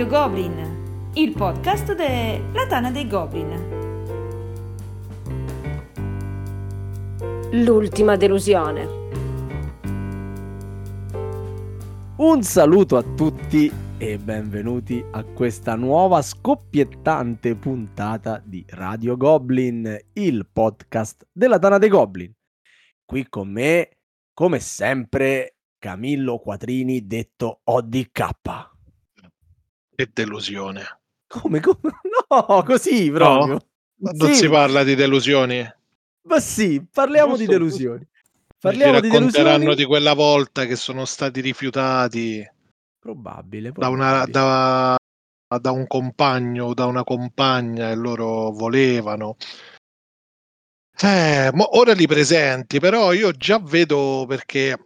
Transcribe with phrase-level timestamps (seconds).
[0.00, 3.50] Radio Goblin, il podcast della Tana dei Goblin.
[7.62, 8.88] L'ultima delusione.
[12.16, 20.48] Un saluto a tutti e benvenuti a questa nuova scoppiettante puntata di Radio Goblin, il
[20.50, 22.32] podcast della Tana dei Goblin.
[23.04, 23.98] Qui con me,
[24.32, 28.69] come sempre, Camillo Quattrini, detto ODK.
[30.00, 31.00] Che delusione.
[31.26, 31.92] Come, come?
[32.30, 33.60] No, così proprio.
[33.96, 34.34] No, non Sì.
[34.34, 35.62] si parla di delusioni.
[36.22, 38.00] Ma sì, parliamo di Giusto, delusioni.
[38.00, 39.74] Ci Parliamo di racconteranno delusioni.
[39.76, 42.48] di quella volta che sono stati rifiutati
[42.98, 44.32] Probabile, da, una, probabile.
[44.32, 44.96] da,
[45.60, 49.36] da un compagno o da una compagna e loro volevano.
[51.02, 54.78] Eh, mo- ora li presenti, però io già vedo perché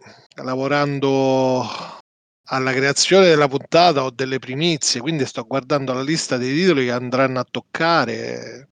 [0.43, 1.63] lavorando
[2.45, 6.91] alla creazione della puntata ho delle primizie, quindi sto guardando la lista dei titoli che
[6.91, 8.69] andranno a toccare.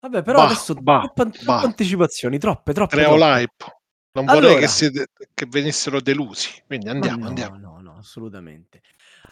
[0.00, 1.60] Vabbè, però Bah, adesso bah, troppe, troppe bah.
[1.60, 2.96] anticipazioni, troppe, troppe.
[2.96, 3.38] Creo troppe.
[3.40, 3.64] l'hype.
[4.12, 4.60] Non vorrei Allora.
[4.60, 4.90] che, si-
[5.34, 6.48] che venissero delusi.
[6.66, 7.56] Quindi andiamo, no, andiamo.
[7.58, 8.80] No, no, assolutamente.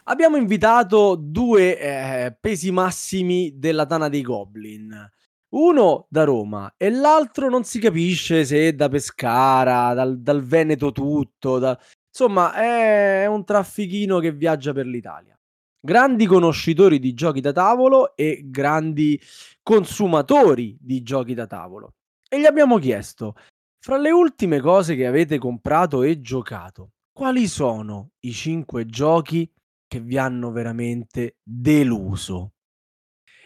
[0.04, 5.10] Abbiamo invitato due eh, pesi massimi della Tana dei Goblin.
[5.50, 10.92] Uno da Roma e l'altro non si capisce se è da Pescara, dal, dal Veneto
[10.92, 11.58] tutto.
[11.58, 11.78] da-
[12.20, 15.38] Insomma, è un traffichino che viaggia per l'Italia.
[15.78, 19.20] Grandi conoscitori di giochi da tavolo e grandi
[19.62, 21.94] consumatori di giochi da tavolo.
[22.28, 23.36] E gli abbiamo chiesto,
[23.78, 29.48] fra le ultime cose che avete comprato e giocato, quali sono i cinque giochi
[29.86, 32.54] che vi hanno veramente deluso?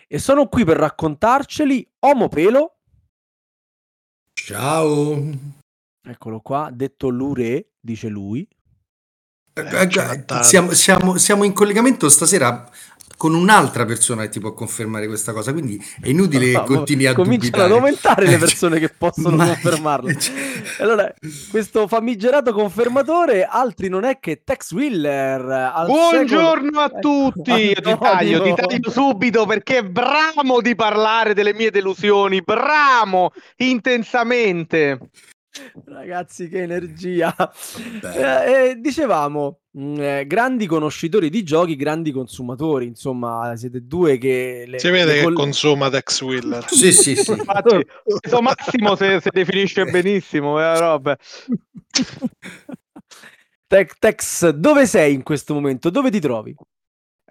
[0.08, 2.78] E sono qui per raccontarceli Omo Pelo,
[4.32, 5.22] Ciao.
[6.00, 8.40] eccolo qua, detto Lure, dice lui.
[8.40, 9.41] Eh, Eh, eh, Jonathan.
[10.42, 12.68] Siamo, siamo- siamo in collegamento stasera
[13.18, 16.66] con un'altra persona che ti può confermare questa cosa, quindi è inutile che Ah, ma
[16.66, 17.64] continui a Cominciano dubitare.
[17.64, 20.12] ad aumentare le Eh, persone che possono ma- confermarlo.
[20.18, 20.34] cioè-
[20.80, 21.14] Allora,
[21.50, 25.40] questo famigerato confermatore, altri non è che Tex Willer.
[25.72, 31.32] al Buongiorno a secolo- tutti, io ti taglio, ti taglio subito perché bramo di parlare
[31.32, 34.98] delle mie delusioni, bramo intensamente.
[35.84, 37.34] Ragazzi, che energia!
[38.02, 44.64] Eh, eh, dicevamo, mh, eh, grandi conoscitori di giochi, grandi consumatori, insomma, siete due che...
[44.66, 46.64] Le, Si vede le che col- consuma Tex Willer.
[46.68, 47.32] Sì, sì, sì.
[47.36, 51.16] Infatti, questo Massimo se, se definisce benissimo, eh, roba.
[53.98, 55.90] Tex, dove sei in questo momento?
[55.90, 56.54] Dove ti trovi?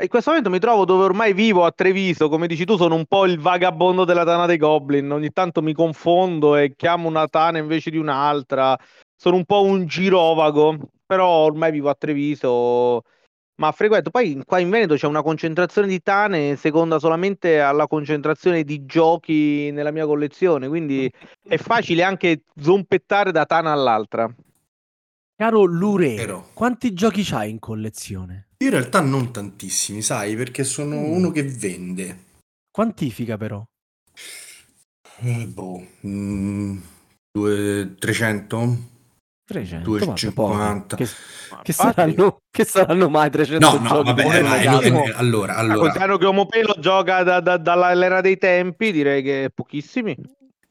[0.01, 3.05] In questo momento mi trovo dove ormai vivo a Treviso, come dici tu sono un
[3.05, 7.59] po' il vagabondo della Tana dei Goblin, ogni tanto mi confondo e chiamo una Tana
[7.59, 8.75] invece di un'altra,
[9.15, 13.03] sono un po' un girovago, però ormai vivo a Treviso,
[13.57, 18.63] ma frequento, poi qua in Veneto c'è una concentrazione di Tane seconda solamente alla concentrazione
[18.63, 21.13] di giochi nella mia collezione, quindi
[21.47, 24.27] è facile anche zompettare da Tana all'altra.
[25.35, 28.47] Caro Lure, quanti giochi c'hai in collezione?
[28.61, 31.11] Io in realtà non tantissimi, sai, perché sono Mm.
[31.13, 32.25] uno che vende.
[32.71, 33.63] Quantifica però?
[35.23, 36.77] Eh, boh, mm,
[37.31, 38.89] due- 300?
[39.45, 40.95] 300, vabbè, 250.
[40.95, 41.03] pochi.
[41.03, 41.17] Che,
[41.63, 44.03] che saranno, che saranno mai 300 No, no, giochi?
[44.09, 48.91] vabbè, buoni dai, no, eh, allora, allora, che Omopelo gioca da- da- dall'era dei tempi,
[48.91, 50.15] direi che pochissimi.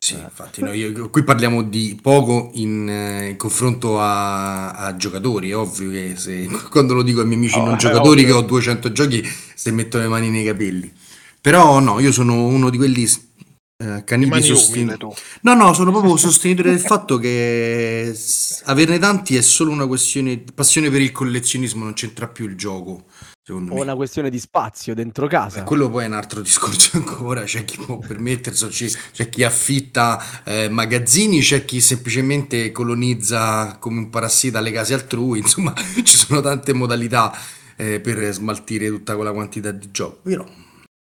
[0.03, 5.51] Sì, infatti, no, io- qui parliamo di poco in, eh, in confronto a, a giocatori.
[5.51, 8.45] È ovvio che se, quando lo dico ai miei amici Oh, non giocatori che ovvio.
[8.45, 9.23] ho 200 giochi,
[9.55, 10.91] se metto le mani nei capelli.
[11.39, 15.13] Però no, io sono uno di quelli eh, accaniti Rimani sosten- umile tu.
[15.43, 18.17] No, no, sono proprio sostenitore del fatto che
[18.65, 23.05] averne tanti è solo una questione passione per il collezionismo, non c'entra più il gioco,
[23.51, 23.81] secondo O me.
[23.81, 25.61] una questione di spazio dentro casa.
[25.61, 30.43] Eh, Quello poi è un altro discorso ancora, c'è chi può permetterselo, c'è, chi affitta
[30.45, 36.41] eh, magazzini, c'è chi semplicemente colonizza come un parassita le case altrui, insomma ci sono
[36.41, 37.33] tante modalità
[37.77, 40.29] eh, per smaltire tutta quella quantità di gioco.
[40.31, 40.51] Io no,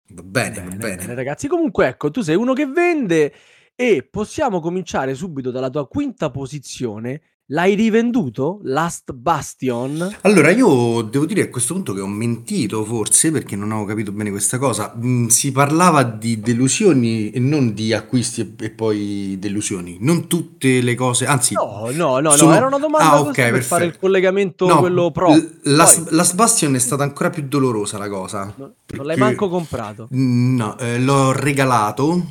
[0.10, 0.96] va bene, Bene, va bene.
[0.96, 1.48] bene, ragazzi.
[1.48, 3.34] Comunque, ecco, tu sei uno che vende
[3.76, 7.22] e possiamo cominciare subito dalla tua quinta posizione.
[7.50, 8.60] L'hai rivenduto?
[8.64, 10.18] Last Bastion?
[10.22, 14.12] Allora, io devo dire a questo punto che ho mentito forse perché non avevo capito
[14.12, 14.96] bene questa cosa.
[14.98, 19.98] Mm, si parlava di delusioni e non di acquisti e, e poi delusioni.
[20.02, 23.30] Non tutte le cose, anzi, No, no, no, sono- no, era una domanda Ah, così
[23.30, 23.68] ok, per perfetto.
[23.68, 25.36] fare il collegamento No, quello pro.
[25.36, 28.46] l- La, Poi, la Bastion è stata ancora più dolorosa la cosa.
[28.46, 30.08] no- non perché- l'hai manco comprato.
[30.10, 32.26] No, eh, l'ho regalato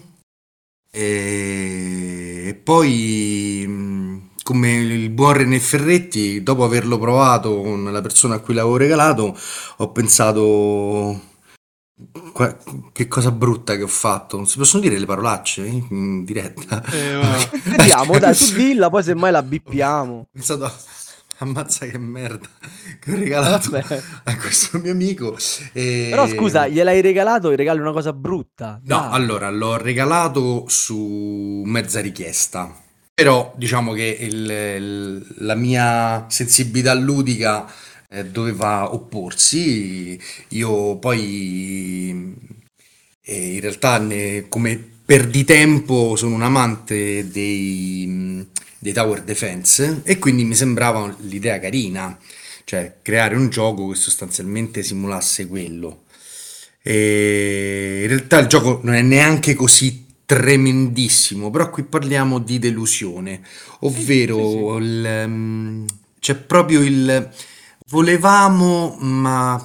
[0.91, 8.37] e, e poi mh, come il buon René Ferretti, dopo averlo provato con la persona
[8.37, 9.37] a cui l'avevo regalato,
[9.79, 11.19] ho pensato
[12.93, 14.37] Che cosa brutta che ho fatto.
[14.37, 16.85] Non si possono dire le parolacce eh, in diretta?
[16.85, 17.49] Eh.
[17.77, 20.13] Vediamo, dai, tu dilla, poi semmai la bippiamo.
[20.13, 20.71] Ho pensato,
[21.39, 22.49] ammazza che merda,
[23.01, 24.03] che ho regalato Vabbè.
[24.25, 25.37] a questo mio amico.
[25.73, 28.81] e- Però scusa, gliel'hai regalato e regali una cosa brutta.
[28.85, 29.09] No, Dai.
[29.13, 32.83] allora, l'ho regalato su mezza richiesta.
[33.15, 37.65] Però diciamo che il- la mia sensibilità ludica
[38.11, 40.19] eh, doveva opporsi.
[40.49, 42.35] Io poi
[43.23, 48.47] eh, in realtà ne- come perditempo sono un amante dei,
[48.79, 52.19] dei tower defense e quindi mi sembrava l'idea carina,
[52.65, 56.03] cioè creare un gioco che sostanzialmente simulasse quello.
[56.83, 63.43] E in realtà il gioco non è neanche così tremendissimo, però qui parliamo di delusione,
[63.81, 65.85] ovvero il, ehm,
[66.19, 67.31] c'è proprio il
[67.89, 69.61] volevamo, ma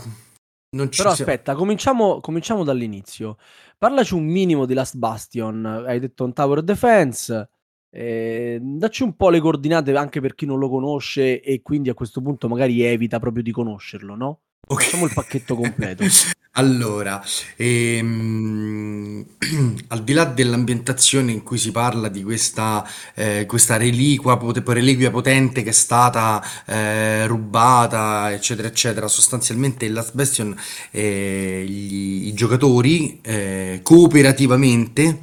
[0.71, 3.37] non ci Però siamo- aspetta, cominciamo, cominciamo dall'inizio.
[3.77, 5.65] Parlaci un minimo di Last Bastion.
[5.87, 7.49] Hai detto un Tower Defense.
[7.91, 11.95] eh, dacci un po' le coordinate anche per chi non lo conosce e quindi a
[11.95, 14.41] questo punto magari evita proprio di conoscerlo, no?
[14.67, 14.83] Ok.
[14.83, 16.03] Facciamo il pacchetto completo.
[16.59, 17.23] Allora,
[17.55, 19.25] ehm,
[19.87, 22.85] al di là dell'ambientazione in cui si parla di questa,
[23.15, 29.93] eh, questa reliquia, pot- reliquia potente che è stata eh, rubata, eccetera, eccetera, sostanzialmente in
[29.93, 30.53] Last Bastion
[30.91, 35.19] eh, gli- i giocatori eh, cooperativamente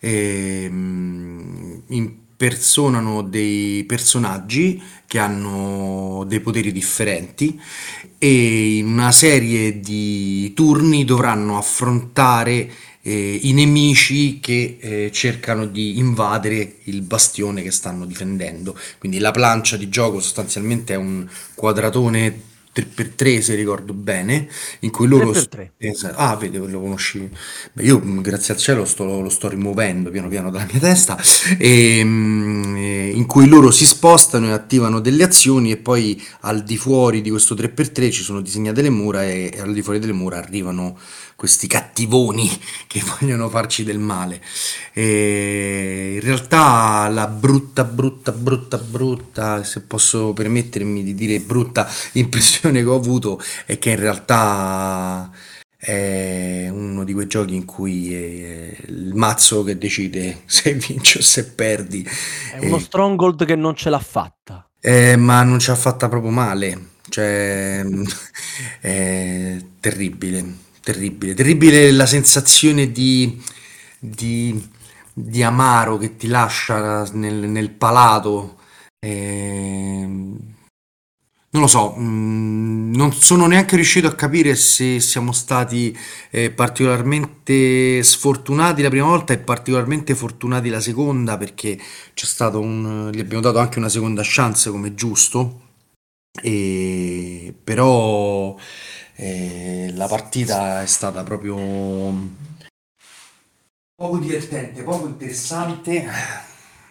[0.00, 1.82] ehm,
[2.44, 7.58] impersonano dei personaggi che hanno dei poteri differenti
[8.18, 12.70] e in una serie di turni dovranno affrontare
[13.00, 18.78] eh, i nemici che eh, cercano di invadere il bastione che stanno difendendo.
[18.98, 24.48] Quindi la plancia di gioco sostanzialmente è un quadratone 3x3 se ricordo bene,
[24.80, 25.30] in cui loro...
[25.30, 25.70] 3x3.
[25.78, 26.16] Esatto.
[26.16, 27.28] Ah, vedi, lo conosci.
[27.72, 31.18] Beh, io grazie al cielo sto- lo sto rimuovendo piano piano dalla mia testa,
[31.58, 36.62] e, mh, eh, in cui loro si spostano e attivano delle azioni e poi al
[36.64, 39.98] di fuori di questo 3x3 ci sono disegnate le mura e, e al di fuori
[39.98, 40.98] delle mura arrivano
[41.44, 42.48] questi cattivoni
[42.86, 44.40] che vogliono farci del male.
[44.92, 52.80] E in realtà la brutta, brutta, brutta, brutta, se posso permettermi di dire brutta impressione
[52.82, 55.30] che ho avuto è che in realtà
[55.76, 61.22] è uno di quei giochi in cui è il mazzo che decide se vinci o
[61.22, 62.06] se perdi,
[62.48, 64.66] È uno Eh, stronghold che non ce l'ha fatta.
[64.80, 67.82] eh, ma non ci ha fatta proprio male, cioè
[68.80, 73.42] è terribile, terribile, terribile la sensazione di,
[73.98, 74.68] di,
[75.12, 78.58] di amaro che ti lascia nel, nel palato.
[79.00, 80.52] ehm,
[81.54, 85.96] non lo so, mm, non sono neanche riuscito a capire se siamo stati
[86.30, 91.78] eh, particolarmente sfortunati la prima volta e particolarmente fortunati la seconda perché
[92.12, 95.60] c'è stato un, gli abbiamo dato anche una seconda chance come giusto,
[96.42, 98.56] e, però
[99.16, 101.56] eh, la partita è stata proprio
[103.94, 106.06] poco divertente, poco interessante.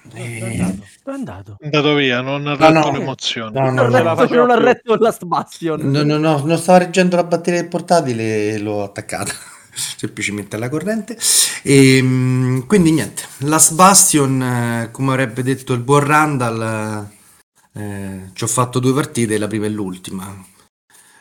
[0.01, 0.83] Dove è E- andato?
[1.03, 1.55] È andato?
[1.57, 2.91] È andato via, non ha No, retto no.
[2.91, 3.59] l'emozione.
[3.59, 4.01] No, no, Non, no.
[4.01, 5.81] la faceva non ha retto Last Bastion.
[5.89, 9.31] No, no, no, non stava reggendo la batteria del portatile e l'ho attaccata
[9.73, 11.17] semplicemente alla corrente.
[11.63, 17.07] E, mm, quindi niente, Last Bastion, eh, come avrebbe detto il buon Randall,
[17.73, 20.45] eh, ci ho fatto due partite, la prima e l'ultima.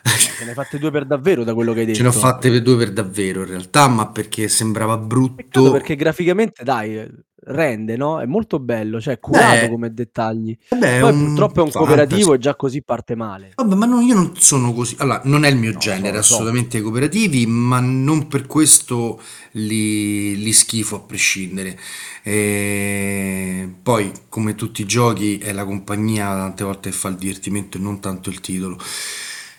[0.35, 1.97] Ce ne hai fatte due per davvero da quello che hai detto.
[1.97, 4.97] Ce ne ho fatte per due per davvero in realtà, ma perché sembrava
[5.35, 5.71] Peccato brutto.
[5.71, 7.07] perché graficamente, dai,
[7.45, 8.19] rende, no?
[8.21, 10.57] È molto bello, cioè curato Beh, come dettagli.
[10.79, 11.73] è Poi un purtroppo è un fantasy.
[11.73, 13.55] cooperativo e già così parte male.
[13.55, 14.95] Vabbè, ma no, io non sono così.
[14.99, 16.33] Allora, non è il mio No, genere, so, so.
[16.33, 21.77] assolutamente i cooperativi, ma non per questo li, li schifo a prescindere.
[22.23, 27.77] E poi, come tutti i giochi, è la compagnia tante volte che fa il divertimento
[27.77, 28.79] e non tanto il titolo.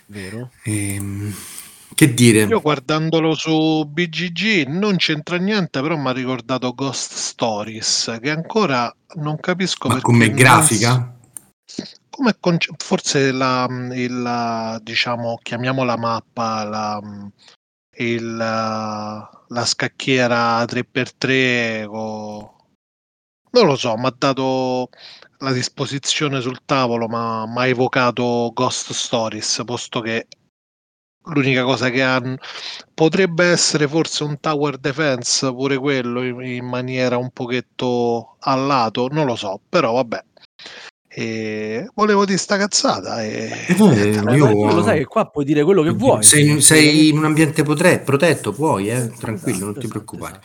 [0.07, 0.51] Vero?
[0.65, 1.35] Ehm,
[1.95, 2.43] che dire?
[2.43, 8.95] Io guardandolo su BGG non c'entra niente, però mi ha ricordato Ghost Stories, che ancora
[9.17, 11.13] non capisco Ma come grafica?
[12.11, 17.01] come conce- forse la, il, diciamo, chiamiamola mappa, la,
[17.97, 22.55] il, la scacchiera 3x3, co-
[23.51, 24.91] non lo so, mi ha dato
[25.45, 30.27] la disposizione sul tavolo, ma mi ha evocato Ghost Stories, posto che
[31.27, 32.37] l'unica cosa che hanno
[32.93, 39.09] potrebbe essere forse un tower defense, pure quello in, in maniera un pochetto a lato,
[39.09, 40.25] non lo so, però vabbè.
[41.17, 43.23] E volevo dire sta cazzata.
[43.23, 43.51] E...
[43.69, 46.25] Eh, Ma io- lo sai che qua puoi dire quello che vuoi.
[46.25, 49.09] Sei, sei in un ambiente potre- protetto, puoi, eh?
[49.11, 50.41] tranquillo, non ti Esatto, preoccupare.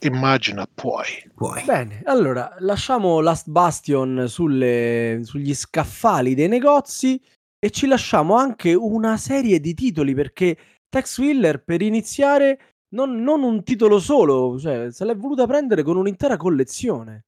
[0.00, 1.06] Immagina, puoi.
[1.34, 1.64] Puoi.
[1.64, 7.20] Bene, allora lasciamo Last Bastion sulle- sugli scaffali dei negozi
[7.58, 10.56] e ci lasciamo anche una serie di titoli perché
[10.88, 15.96] Tex Wheeler per iniziare non, non un titolo solo, cioè se l'è voluta prendere con
[15.96, 17.24] un'intera collezione.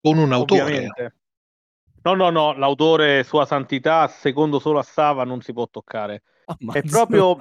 [0.00, 0.62] Con un autore.
[0.62, 1.14] Ovviamente.
[2.02, 6.22] No, no, no, l'autore Sua Santità, secondo solo a Sava, non si può toccare.
[6.44, 6.80] È Ammazza.
[6.88, 7.38] proprio...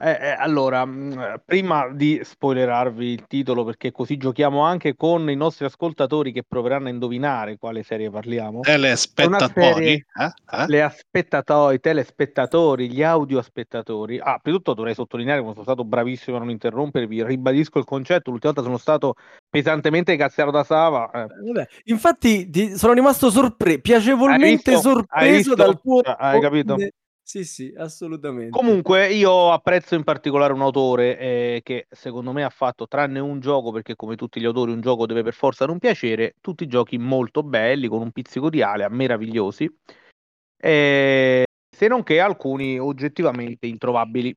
[0.00, 5.34] eh, eh, allora, mh, prima di spoilerarvi il titolo, perché così giochiamo anche con i
[5.34, 8.60] nostri ascoltatori che proveranno a indovinare quale serie parliamo.
[8.60, 9.52] Telespettatori.
[9.74, 10.30] serie- Eh?
[10.62, 10.66] Eh?
[10.66, 14.18] Le aspettatori, i telespettatori, gli audio aspettatori.
[14.18, 17.24] Ah, prima di tutto dovrei sottolineare come sono stato bravissimo a non interrompervi.
[17.24, 18.30] Ribadisco il concetto.
[18.30, 19.14] L'ultima volta sono stato
[19.48, 21.10] pesantemente cazziato da Sava.
[21.10, 21.20] eh.
[21.20, 24.70] Eh, vabbè, Infatti ti- sono rimasto sorpreso, piacevolmente visto?
[24.70, 25.54] Hai sorpreso visto?
[25.54, 26.00] dal tuo...
[26.00, 26.76] Hai capito?
[27.28, 28.48] Sì, sì, assolutamente.
[28.48, 33.38] Comunque, io apprezzo in particolare un autore eh, che secondo me ha fatto, tranne un
[33.38, 36.96] gioco, perché come tutti gli autori, un gioco deve per forza non piacere, tutti giochi
[36.96, 39.70] molto belli, con un pizzico di alia, meravigliosi,
[40.56, 44.34] eh, se non che alcuni oggettivamente introvabili.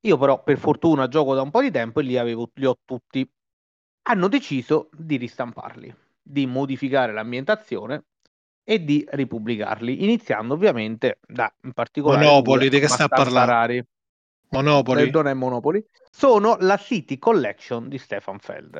[0.00, 2.76] Io però, per fortuna, gioco da un po' di tempo e li, avevo, li ho
[2.84, 3.24] tutti.
[4.08, 8.06] Hanno deciso di ristamparli, di modificare l'ambientazione
[8.64, 13.50] e di ripubblicarli, iniziando ovviamente da in particolare Monopoli, di che stai a abbastanza parlare?
[13.52, 13.84] rari.
[14.50, 15.10] Monopoli.
[15.10, 18.78] Non è Monopoli, sono la City Collection di Stefan Feld,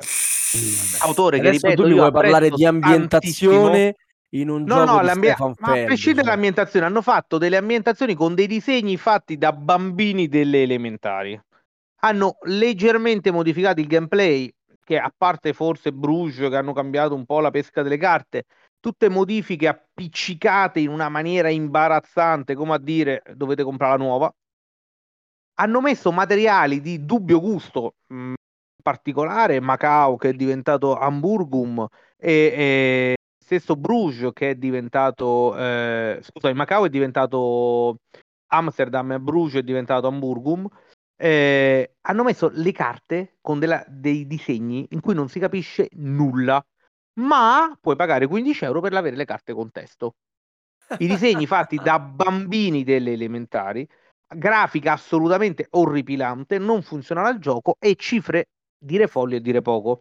[1.00, 3.94] autore che Adesso ripeto tu vuoi parlare di ambientazione
[4.34, 6.24] in un No, gioco no, di l'ambia- Stefan ma a prescindere cioè.
[6.24, 11.40] dall'ambientazione, hanno fatto delle ambientazioni con dei disegni fatti da bambini delle elementari.
[12.04, 14.52] Hanno leggermente modificato il gameplay,
[14.84, 18.44] che a parte forse Bruges, che hanno cambiato un po' la pesca delle carte,
[18.82, 24.34] tutte modifiche appiccicate in una maniera imbarazzante, come a dire dovete comprare la nuova.
[25.54, 28.34] Hanno messo materiali di dubbio gusto, in
[28.82, 31.86] particolare Macao che è diventato Hamburgum
[32.16, 37.98] e, e stesso Bruges che è diventato, eh, scusa, Macao è diventato
[38.48, 40.66] Amsterdam e Bruges è diventato Hamburgum.
[41.16, 46.60] Eh, hanno messo le carte con della- dei disegni in cui non si capisce nulla,
[47.20, 50.14] ma puoi pagare 15 euro per avere le carte con testo.
[50.98, 53.88] I disegni fatti da bambini delle elementari,
[54.34, 60.00] grafica assolutamente orripilante, non funzionale al gioco e cifre dire folli e dire poco.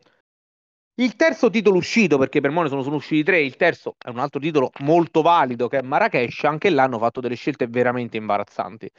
[0.95, 4.09] Il terzo titolo uscito, perché per me ne sono, sono usciti tre, il terzo è
[4.09, 8.17] un altro titolo molto valido che è Marrakesh, anche là hanno fatto delle scelte veramente
[8.17, 8.89] imbarazzanti.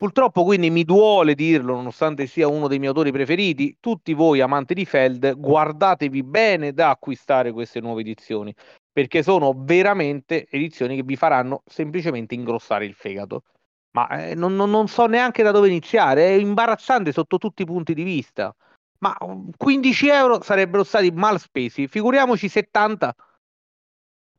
[0.00, 4.72] Purtroppo quindi mi duole dirlo, nonostante sia uno dei miei autori preferiti, tutti voi amanti
[4.72, 8.54] di Feld, guardatevi bene da acquistare queste nuove edizioni,
[8.90, 13.42] perché sono veramente edizioni che vi faranno semplicemente ingrossare il fegato.
[13.90, 17.92] Ma eh, non, non- so neanche da dove iniziare, è imbarazzante sotto tutti i punti
[17.92, 18.56] di vista.
[19.00, 23.14] Ma um, 15 euro sarebbero stati mal spesi, figuriamoci 70.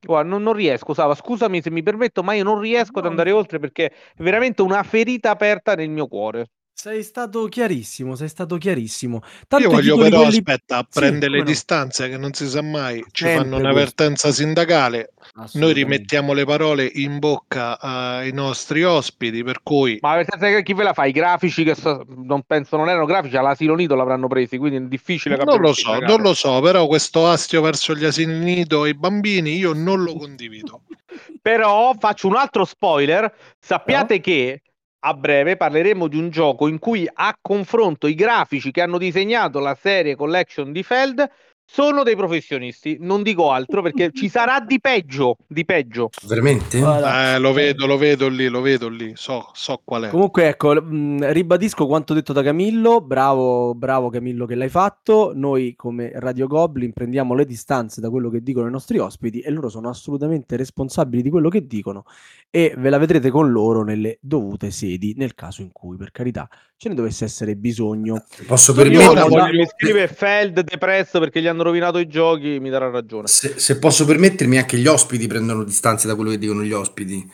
[0.04, 3.10] Guarda, non, non riesco, Sava, scusami se mi permetto, ma io non riesco ad No.
[3.12, 6.48] andare oltre perché è veramente una ferita aperta nel mio cuore.
[6.74, 9.22] Sei stato chiarissimo, sei stato chiarissimo.
[9.48, 11.44] Tanto Io voglio però, quelli- aspetta, Sì, prendere le no.
[11.44, 13.68] distanze che non si sa mai, ci Sempre fanno questo.
[13.68, 15.14] un'avvertenza sindacale,
[15.54, 20.74] noi rimettiamo le parole in bocca ai nostri ospiti, per cui Ma senso che chi
[20.74, 21.06] ve la fa?
[21.06, 24.82] I grafici che so- non penso non erano grafici, all'asilo nido l'avranno presi, quindi è
[24.82, 28.86] difficile che non lo so, non lo so, però questo astio verso gli asili nido
[28.86, 30.82] e i bambini io non lo condivido.
[31.42, 33.32] Però faccio un altro spoiler.
[33.60, 34.62] Sappiate che
[35.04, 39.60] a breve parleremo di un gioco in cui a confronto i grafici che hanno disegnato
[39.60, 41.28] la serie collection di Feld
[41.72, 42.98] sono dei professionisti.
[43.00, 46.10] Non dico altro perché ci sarà di peggio, di peggio.
[46.28, 46.80] Veramente?
[46.80, 50.10] Eh, lo vedo, lo vedo lì, lo vedo lì, so, so qual è.
[50.10, 53.00] Comunque, ecco, ribadisco quanto detto da Camillo.
[53.00, 55.32] Bravo, bravo Camillo che l'hai fatto.
[55.34, 59.50] Noi, come Radio Goblin, prendiamo le distanze da quello che dicono i nostri ospiti e
[59.50, 62.04] loro sono assolutamente responsabili di quello che dicono.
[62.50, 66.50] E ve la vedrete con loro nelle dovute sedi, nel caso in cui, per carità,
[66.76, 68.24] ce ne dovesse essere bisogno.
[68.46, 73.28] Posso voglio mi scrive Feld depresso perché gli hanno rovinato i giochi, mi darà ragione.
[73.28, 77.30] Se, se posso permettermi, anche gli ospiti prendono distanze da quello che dicono gli ospiti.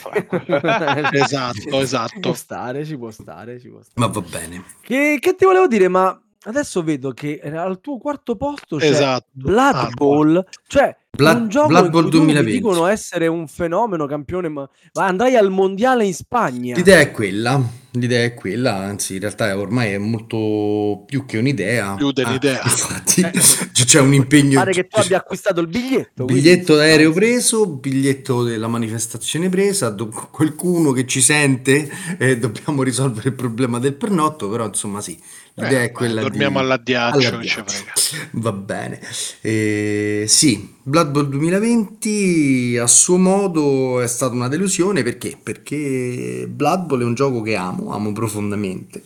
[1.12, 2.32] Esatto, Ci può esatto.
[2.32, 3.94] stare, ci può stare, ci può stare.
[3.94, 4.64] Ma va bene.
[4.80, 9.26] Che, che ti volevo dire, ma adesso vedo che al tuo quarto posto c'è Esatto.
[9.32, 12.56] Blood Ah, Bowl, cioè Blood, un gioco Blood in Bowl cui tu mi 2020.
[12.58, 16.76] dicono essere un fenomeno campione, ma, ma andrai al mondiale in Spagna.
[16.76, 17.60] L'idea è quella,
[17.92, 21.94] l'idea è quella, anzi in realtà ormai è molto più che un'idea.
[21.94, 22.62] Più dell'idea.
[22.62, 24.60] Ah, infatti c- c'è un impegno.
[24.60, 26.24] Pare che tu c- abbia acquistato il biglietto.
[26.24, 32.82] quindi- Biglietto d'aereo preso, biglietto della manifestazione presa, do- qualcuno che ci sente, eh, dobbiamo
[32.84, 35.18] risolvere il problema del pernotto, però insomma sì,
[35.54, 36.64] l'idea Eh, è quella dormiamo di...
[36.64, 37.64] all'addiaccio, all'addiaccio.
[38.32, 39.00] Va bene.
[39.40, 45.38] Eh, sì, Blood Bowl 2020 a suo modo è stata una delusione perché?
[45.42, 49.04] Perché Blood Bowl è un gioco che amo, amo profondamente.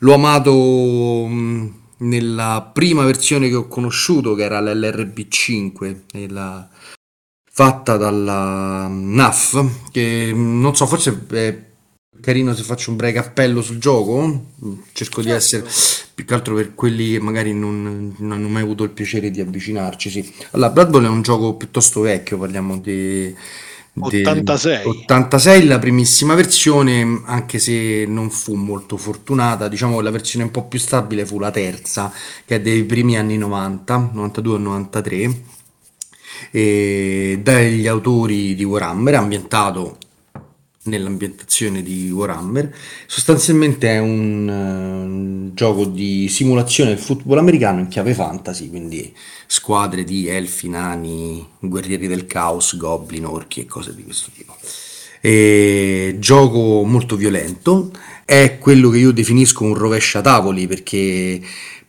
[0.00, 6.68] L'ho amato mh, nella prima versione che ho conosciuto, che era l'LRB5, nella-
[7.54, 11.70] fatta dalla NAF, che non so, forse è
[12.22, 14.44] carino se faccio un breve cappello sul gioco.
[14.92, 15.64] Cerco di essere
[16.14, 19.40] più che altro per quelli che magari non, non hanno mai avuto il piacere di
[19.40, 20.08] avvicinarci.
[20.08, 20.32] Sì.
[20.52, 23.34] Allora, Blood Bowl è un gioco piuttosto vecchio, parliamo di.
[23.92, 24.86] di 86.
[24.86, 30.52] 86, la primissima versione, anche se non fu molto fortunata, diciamo che la versione un
[30.52, 32.12] po' più stabile fu la terza,
[32.44, 35.40] che è dei primi anni 90, 92 o 93,
[36.52, 39.98] e dagli autori di Warhammer, ambientato
[40.84, 42.74] nell'ambientazione di Warhammer.
[43.06, 49.14] Sostanzialmente è un, eh, un gioco di simulazione del football americano in chiave fantasy, quindi
[49.46, 54.56] squadre di elfi, nani, guerrieri del caos, goblin, orchi e cose di questo tipo.
[55.20, 57.92] E gioco molto violento,
[58.24, 61.40] è quello che io definisco un rovescia tavoli perché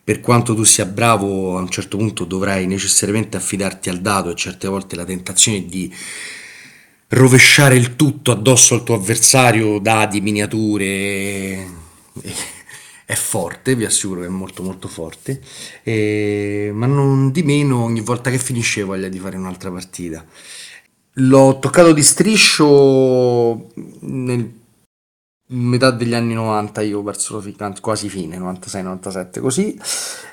[0.04, 4.34] per quanto tu sia bravo a un certo punto dovrai necessariamente affidarti al dado e
[4.34, 5.92] certe volte la tentazione di
[7.08, 11.66] rovesciare il tutto addosso al tuo avversario, dadi, miniature,
[13.06, 15.40] è forte, vi assicuro che è molto molto forte,
[15.82, 20.24] E- ma non di meno ogni volta che finisce voglia di fare un'altra partita.
[21.18, 23.70] L'ho toccato di striscio
[24.00, 24.62] nel
[25.48, 27.42] metà degli anni 90, io verso
[27.80, 29.78] quasi fine, 96-97 così,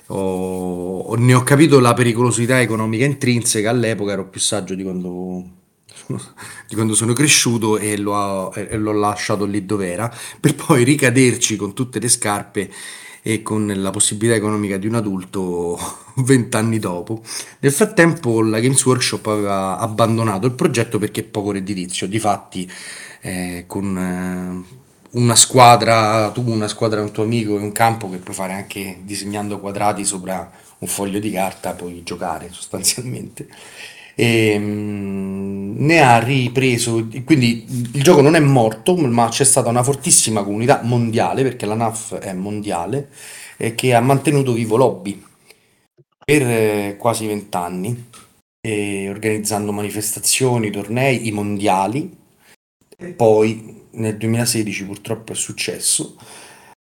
[0.07, 5.45] ho- ne ho capito la pericolosità economica intrinseca, all'epoca ero più saggio di quando,
[6.67, 11.55] di quando sono cresciuto e l'ho, e l'ho lasciato lì dove era, per poi ricaderci
[11.55, 12.71] con tutte le scarpe
[13.23, 15.77] e con la possibilità economica di un adulto
[16.17, 17.21] vent'anni dopo.
[17.59, 22.69] Nel frattempo la Games Workshop aveva abbandonato il progetto perché è poco redditizio, difatti
[23.21, 24.79] eh, con eh,
[25.11, 28.99] una squadra, tu una squadra, un tuo amico in un campo che puoi fare anche
[29.03, 33.47] disegnando quadrati sopra un foglio di carta, puoi giocare sostanzialmente.
[34.15, 35.40] E, mm,
[35.81, 40.81] ne ha ripreso, quindi il gioco non è morto, ma c'è stata una fortissima comunità
[40.83, 43.09] mondiale, perché la NAF è mondiale,
[43.57, 45.21] e che ha mantenuto vivo l'hobby
[46.23, 48.09] per eh, quasi vent'anni,
[48.61, 52.15] e organizzando manifestazioni, tornei, i mondiali,
[52.97, 56.15] e poi nel 2016 purtroppo è successo.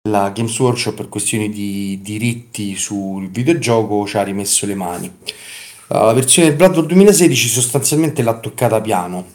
[0.08, 5.12] La Games Workshop per questioni di diritti sul videogioco ci ha rimesso le mani.
[5.94, 9.26] La versione del Blood Bowl 2016 sostanzialmente l'ha toccata piano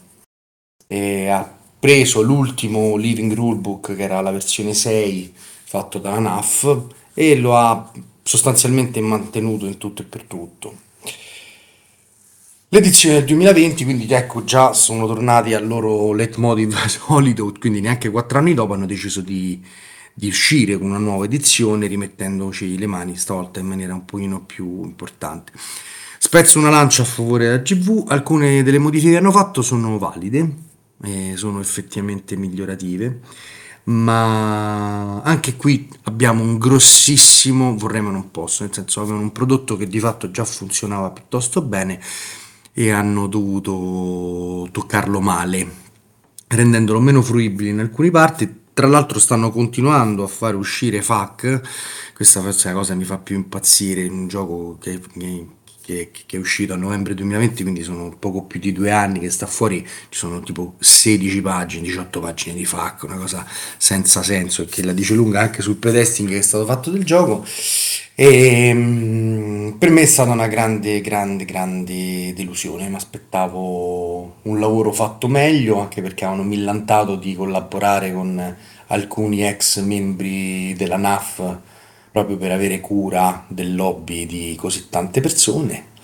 [0.88, 7.36] e ha preso l'ultimo Living Rulebook che era la versione 6 fatto dalla NAF e
[7.36, 7.92] lo ha
[8.24, 10.74] sostanzialmente mantenuto in tutto e per tutto.
[12.70, 18.38] L'edizione del 2020, quindi ecco già sono tornati al loro leitmotiv solito, quindi neanche quattro
[18.38, 19.64] anni dopo hanno deciso di,
[20.12, 24.82] di uscire con una nuova edizione rimettendoci le mani stavolta in maniera un pochino più
[24.82, 25.52] importante.
[26.20, 30.54] Spezzo una lancia a favore della GV, alcune delle modifiche che hanno fatto sono valide,
[31.34, 33.20] sono effettivamente migliorative,
[33.84, 39.76] ma anche qui abbiamo un grossissimo, vorrei ma non posso, nel senso avevano un prodotto
[39.76, 42.00] che di fatto già funzionava piuttosto bene
[42.72, 45.66] e hanno dovuto toccarlo male,
[46.48, 48.66] rendendolo meno fruibile in alcune parti.
[48.74, 51.60] Tra l'altro stanno continuando a fare uscire FAC,
[52.14, 55.46] questa forse è la cosa che mi fa più impazzire, un gioco che, che-
[55.88, 59.30] che- che è uscito a novembre 2020, quindi sono poco più di due anni che
[59.30, 63.46] sta fuori, ci sono tipo 16 pagine, 18 pagine di FAC, una cosa
[63.78, 67.04] senza senso e che la dice lunga anche sul pretesting che è stato fatto del
[67.04, 67.42] gioco.
[68.14, 72.88] E mm, per me è stata una grande, grande, grande delusione.
[72.88, 78.56] Mi aspettavo un lavoro fatto meglio, anche perché avevano millantato di collaborare con
[78.88, 81.58] alcuni ex membri della NAF
[82.18, 85.96] proprio per avere cura del lobby di così tante persone.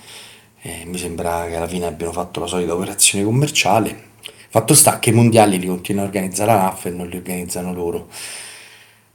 [0.60, 4.12] E mi sembra che alla fine abbiano fatto la solita operazione commerciale.
[4.48, 7.72] Fatto sta che i mondiali li continua a organizzare la NAF e non li organizzano
[7.74, 8.08] loro.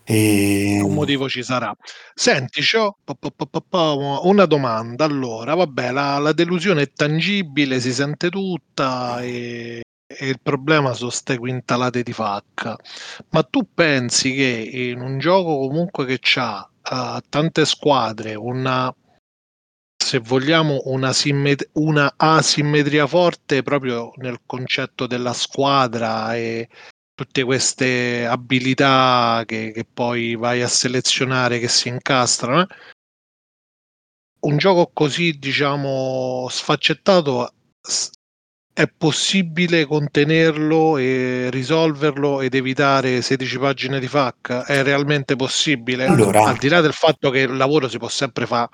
[0.03, 0.79] E...
[0.83, 1.73] Un motivo ci sarà.
[2.13, 2.97] Senti, c'ho
[4.23, 5.05] una domanda.
[5.05, 11.11] Allora, vabbè, la, la delusione è tangibile, si sente tutta e, e il problema sono
[11.11, 12.75] ste quintalate di facca.
[13.29, 18.93] Ma tu pensi che in un gioco comunque che ha uh, tante squadre, una
[20.01, 26.67] se vogliamo una, simmet- una asimmetria forte proprio nel concetto della squadra e
[27.13, 32.61] tutte queste abilità che, che poi vai a selezionare che si incastrano.
[32.61, 32.67] Eh?
[34.47, 37.53] Un gioco così, diciamo, sfaccettato
[38.79, 44.63] è possibile contenerlo e risolverlo ed evitare 16 pagine di FAC?
[44.67, 46.05] È realmente possibile?
[46.05, 46.45] Allora.
[46.45, 48.69] Al di là del fatto che il lavoro si può sempre fare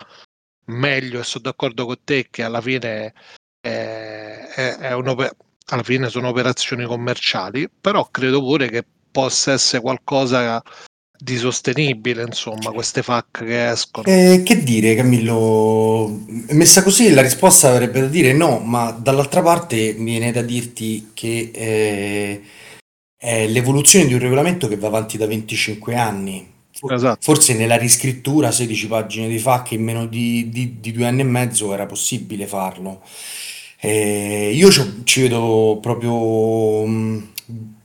[0.66, 3.14] meglio e sono d'accordo con te che alla fine
[3.60, 10.62] è, è, è alla fine sono operazioni commerciali, però credo pure che possa essere qualcosa
[11.26, 14.06] di sostenibile, insomma, queste FAC che escono.
[14.06, 16.24] Eh, che dire, Camillo?
[16.50, 21.50] Messa così la risposta avrebbe da dire no, ma dall'altra parte viene da dirti che
[21.52, 22.42] eh,
[23.18, 26.54] è l'evoluzione di un regolamento che va avanti da 25 anni.
[26.92, 27.18] Esatto.
[27.22, 31.24] Forse nella riscrittura 16 pagine di FAC in meno di, di, di due anni e
[31.24, 33.02] mezzo era possibile farlo.
[33.80, 37.30] Eh, io ci, ci vedo proprio mh,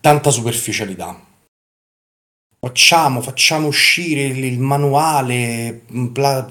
[0.01, 1.29] tanta superficialità.
[2.63, 6.47] Facciamo, facciamo uscire il, manuale pla,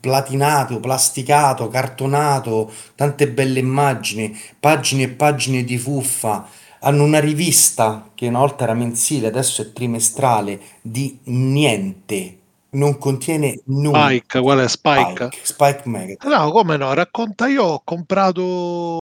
[0.00, 6.48] platinato, plasticato, cartonato, tante belle immagini, pagine e pagine di fuffa.
[6.80, 12.38] Hanno una rivista che una volta era mensile, adesso è trimestrale, di niente.
[12.70, 14.06] Non contiene nulla.
[14.06, 15.28] Spike, qual è Spike?
[15.30, 16.36] Spike, Spike Magazine.
[16.36, 18.98] No, come no, racconta io ho comprato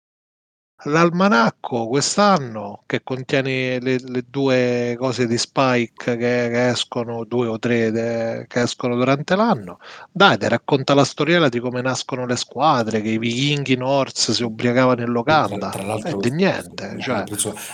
[0.87, 7.59] l'almanacco quest'anno che contiene le, le due cose di Spike che, che escono, due o
[7.59, 9.79] tre de, che escono durante l'anno.
[10.11, 14.43] Dai, ti racconta la storiella di come nascono le squadre, che i vichinghi Norse si
[14.43, 15.69] ubriacavano in locanda.
[15.69, 16.97] Tra, tra l'altro, eh, di niente.
[16.99, 17.23] Cioè,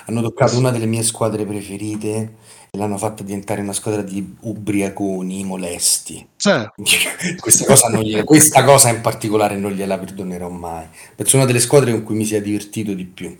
[0.05, 2.35] hanno toccato una delle mie squadre preferite
[2.75, 6.27] l'hanno fatta diventare una squadra di ubriaconi molesti.
[6.35, 6.49] Sì.
[7.39, 10.87] questa, cosa gliela, questa, cosa in particolare non gliela perdonerò mai.
[11.15, 13.37] Penso una delle squadre con cui mi sia divertito di più.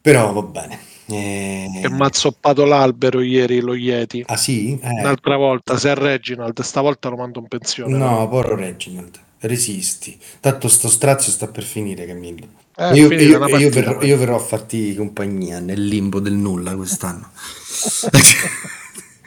[0.00, 0.78] Però va bene.
[1.06, 1.80] Eh...
[1.80, 4.24] Che mi ha zoppato l'albero ieri lo Yeti.
[4.26, 4.76] Ah sì?
[4.76, 4.90] Eh.
[4.90, 7.96] Un'altra volta, se è Reginald, stavolta lo mando in pensione.
[7.96, 8.28] No, no.
[8.28, 10.18] porro Reginald, resisti.
[10.40, 12.46] Tanto sto strazio sta per finire, Camillo.
[12.76, 17.30] Eh, io, io, io, verrò, io, verrò, a farti compagnia nel limbo del nulla quest'anno.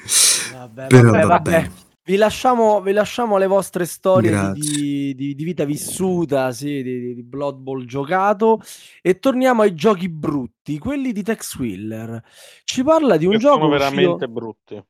[0.54, 1.72] vabbè, Però vabbè, vabbè.
[2.10, 7.24] Vi lasciamo, vi lasciamo, le vostre storie di, di, di, vita vissuta, sì, di, di,
[7.24, 8.62] Blood Bowl giocato
[9.00, 12.20] e torniamo ai giochi brutti, quelli di Tex Wheeler.
[12.64, 14.84] Ci parla di un che gioco sono veramente uscito, brutti.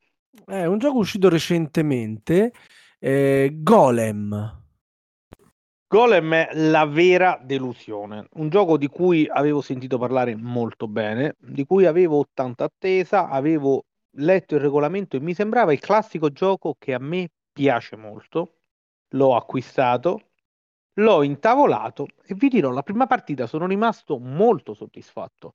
[0.46, 2.52] È un gioco uscito recentemente,
[2.98, 4.59] eh, Golem.
[5.92, 11.66] Golem è la vera delusione, un gioco di cui avevo sentito parlare molto bene, di
[11.66, 13.86] cui avevo tanta attesa, avevo
[14.18, 18.58] letto il regolamento e mi sembrava il classico gioco che a me piace molto.
[19.14, 20.28] L'ho acquistato,
[21.00, 25.54] l'ho intavolato e vi dirò, la prima partita sono rimasto molto soddisfatto.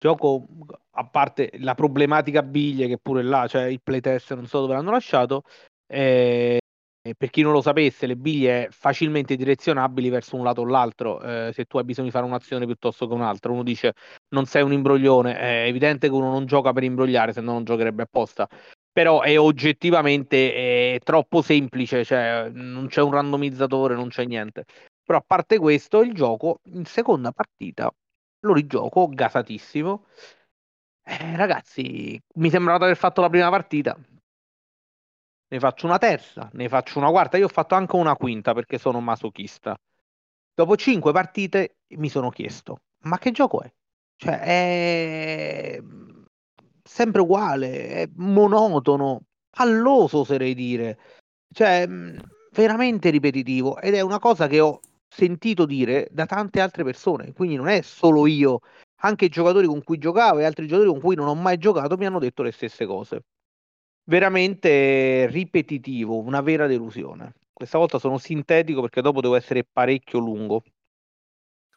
[0.00, 0.46] Gioco,
[0.94, 4.90] a parte la problematica biglie che pure là, cioè il playtest non so dove l'hanno
[4.90, 5.42] lasciato,
[5.86, 6.58] eh,
[7.14, 11.50] per chi non lo sapesse, le biglie facilmente direzionabili verso un lato o l'altro, eh,
[11.52, 13.52] se tu hai bisogno di fare un'azione piuttosto che un'altra.
[13.52, 13.94] Uno dice
[14.30, 17.64] non sei un imbroglione, è evidente che uno non gioca per imbrogliare, se no non
[17.64, 18.48] giocherebbe apposta.
[18.92, 24.64] Però è oggettivamente è troppo semplice, cioè non c'è un randomizzatore, non c'è niente.
[25.04, 27.92] Però a parte questo, il gioco in seconda partita
[28.40, 30.06] lo rigioco gasatissimo.
[31.04, 33.96] Eh, ragazzi, mi sembrava di aver fatto la prima partita
[35.48, 37.36] ne faccio una terza, ne faccio una quarta.
[37.36, 39.76] Io ho fatto anche una quinta perché sono masochista.
[40.54, 43.72] Dopo cinque partite mi sono chiesto: ma che gioco è?
[44.16, 45.82] Cioè, è
[46.82, 50.98] sempre uguale, è monotono, palloso, oserei dire.
[51.52, 51.86] Cioè,
[52.52, 53.78] veramente ripetitivo.
[53.78, 57.32] Ed è una cosa che ho sentito dire da tante altre persone.
[57.32, 58.60] Quindi non è solo io,
[59.02, 61.96] anche i giocatori con cui giocavo e altri giocatori con cui non ho mai giocato
[61.96, 63.22] mi hanno detto le stesse cose
[64.06, 67.34] veramente ripetitivo, una vera delusione.
[67.52, 70.62] Questa volta sono sintetico perché dopo devo essere parecchio lungo.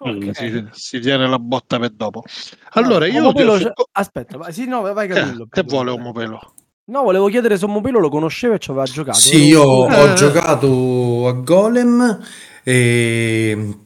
[0.02, 0.34] Okay.
[0.34, 2.24] Si, si, tiene la botta per dopo.
[2.72, 3.90] Allora, no, io Omopelo, ho...
[3.92, 5.44] aspetta, vai, sì, no, vai Camillo.
[5.44, 6.54] Eh, che vuole Omopelo?
[6.86, 9.18] No, volevo chiedere se Omopelo lo conosceva e ci aveva giocato.
[9.18, 10.02] Sì, io eh.
[10.02, 12.20] ho giocato a Golem
[12.64, 13.78] e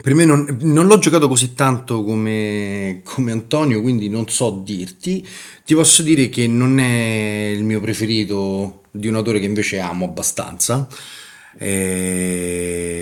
[0.00, 5.26] per me non, non l'ho giocato così tanto come, come Antonio, quindi non so dirti.
[5.64, 10.04] Ti posso dire che non è il mio preferito di un autore che invece amo
[10.04, 10.86] abbastanza.
[11.58, 12.98] Ehm,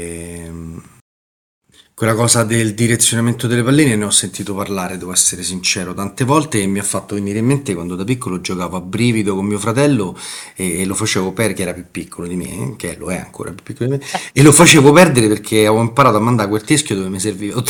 [1.99, 6.61] Quella cosa del direzionamento delle palline ne ho sentito parlare, devo essere sincero, tante volte
[6.61, 9.59] e mi ha fatto venire in mente quando da piccolo giocavo a brivido con mio
[9.59, 10.15] fratello
[10.57, 13.51] e, e lo facevo perdere, che era più piccolo di me, che lo è ancora
[13.51, 14.05] più piccolo di me,
[14.35, 17.63] e lo facevo perdere perché avevo imparato a mandare quel teschio dove mi serviva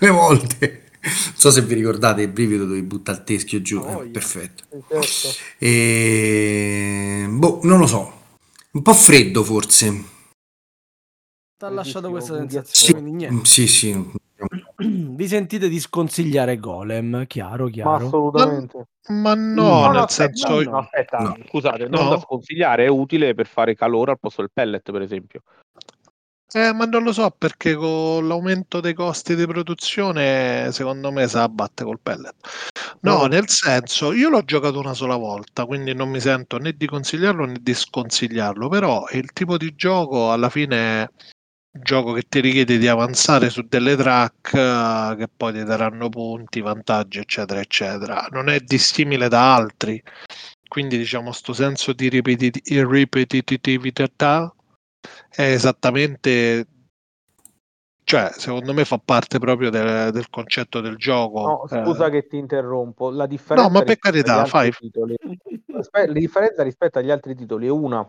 [0.00, 0.84] le volte.
[1.02, 4.64] Non so se vi ricordate il brivido dove butta il teschio giù, Oh, eh, perfetto.
[4.88, 5.36] Certo.
[5.58, 7.26] E...
[7.28, 8.12] Boh, non lo so,
[8.70, 10.14] un po' freddo forse.
[11.58, 13.44] Ti ha lasciato questa sensazione, Sì, quindi niente.
[13.48, 14.12] sì, sì.
[14.76, 17.94] Vi sentite di sconsigliare Golem, chiaro, Ma chiaro.
[18.04, 18.88] assolutamente.
[19.08, 21.36] Ma no, No, No, no, nel aspetta, senso, no, no, aspetta, no.
[21.48, 22.08] scusate, non No?
[22.10, 25.40] da sconsigliare, è utile per fare calore al posto del pellet, per esempio.
[26.52, 31.38] eh, ma non lo so perché con l'aumento dei costi di produzione, secondo me si
[31.38, 32.34] abbatte col pellet.
[33.00, 33.26] No, No.
[33.28, 37.46] nel senso, io l'ho giocato una sola volta, quindi non mi sento né di consigliarlo
[37.46, 41.10] né di sconsigliarlo, però il tipo di gioco alla fine
[41.82, 46.60] gioco che ti richiede di avanzare su delle track eh, che poi ti daranno punti,
[46.60, 48.28] vantaggi, eccetera, eccetera.
[48.30, 50.02] Non è dissimile da altri,
[50.68, 54.54] quindi diciamo sto senso di ripeti- ripetitività
[55.28, 56.66] è esattamente,
[58.04, 61.46] cioè secondo me fa parte proprio del, del concetto del gioco.
[61.46, 61.84] No, eh.
[61.84, 63.10] scusa che ti interrompo.
[63.10, 64.70] La differenza No, ma per carità, fai.
[64.72, 65.16] titoli,
[65.92, 68.08] la differenza rispetto agli altri titoli è una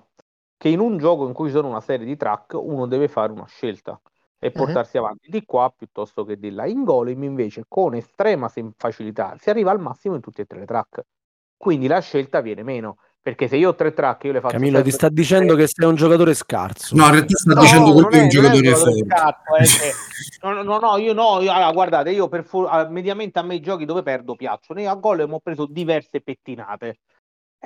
[0.58, 3.32] che in un gioco in cui ci sono una serie di track uno deve fare
[3.32, 4.00] una scelta
[4.39, 4.54] e Mhm.
[4.54, 6.65] portarsi avanti di qua piuttosto che di là.
[6.65, 10.60] In Golem invece con estrema sem- facilità si arriva al massimo in tutte e tre
[10.60, 11.02] le track.
[11.56, 14.82] Quindi la scelta viene meno, perché se io ho tre track io le faccio Camillo
[14.82, 16.96] ti sta dicendo che sei un giocatore scarso.
[16.96, 19.06] No, in realtà sta No, dicendo quello è un giocatore forte.
[19.08, 19.93] scarso, è che-
[20.43, 23.56] no, no, no, io no, io- allora, guardate, io per fu- ah, mediamente a me
[23.56, 27.00] i giochi dove perdo piacciono, io a Golem ho preso diverse pettinate,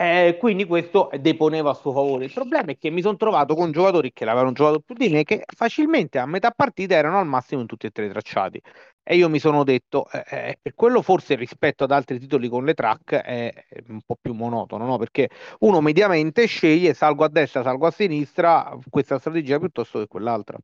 [0.01, 2.25] Eh, quindi questo deponeva a suo favore.
[2.25, 5.23] Il problema è che mi sono trovato con giocatori che l'avevano giocato più di me,
[5.23, 8.59] che facilmente a metà partita erano al massimo in tutti e tre i tracciati.
[9.03, 12.65] E io mi sono detto, eh, eh, per quello forse rispetto ad altri titoli con
[12.65, 13.53] le track è,
[13.89, 14.97] un po' più monotono, no?
[14.97, 20.57] Perché uno mediamente sceglie salgo a destra, salgo a sinistra, questa strategia piuttosto che quell'altra.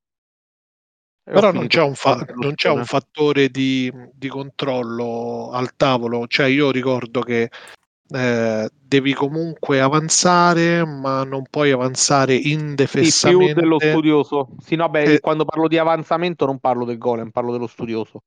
[1.24, 6.26] E Però non c'è un, fa- non c'è un fattore di, di controllo al tavolo,
[6.26, 7.52] cioè io ricordo che
[8.10, 13.54] eh, devi comunque avanzare, ma non puoi avanzare Sì, più indefessamente.
[13.54, 14.50] dello studioso.
[14.60, 15.20] Sì, no, beh, Eh.
[15.20, 18.24] quando parlo di avanzamento non parlo del golem, parlo dello studioso.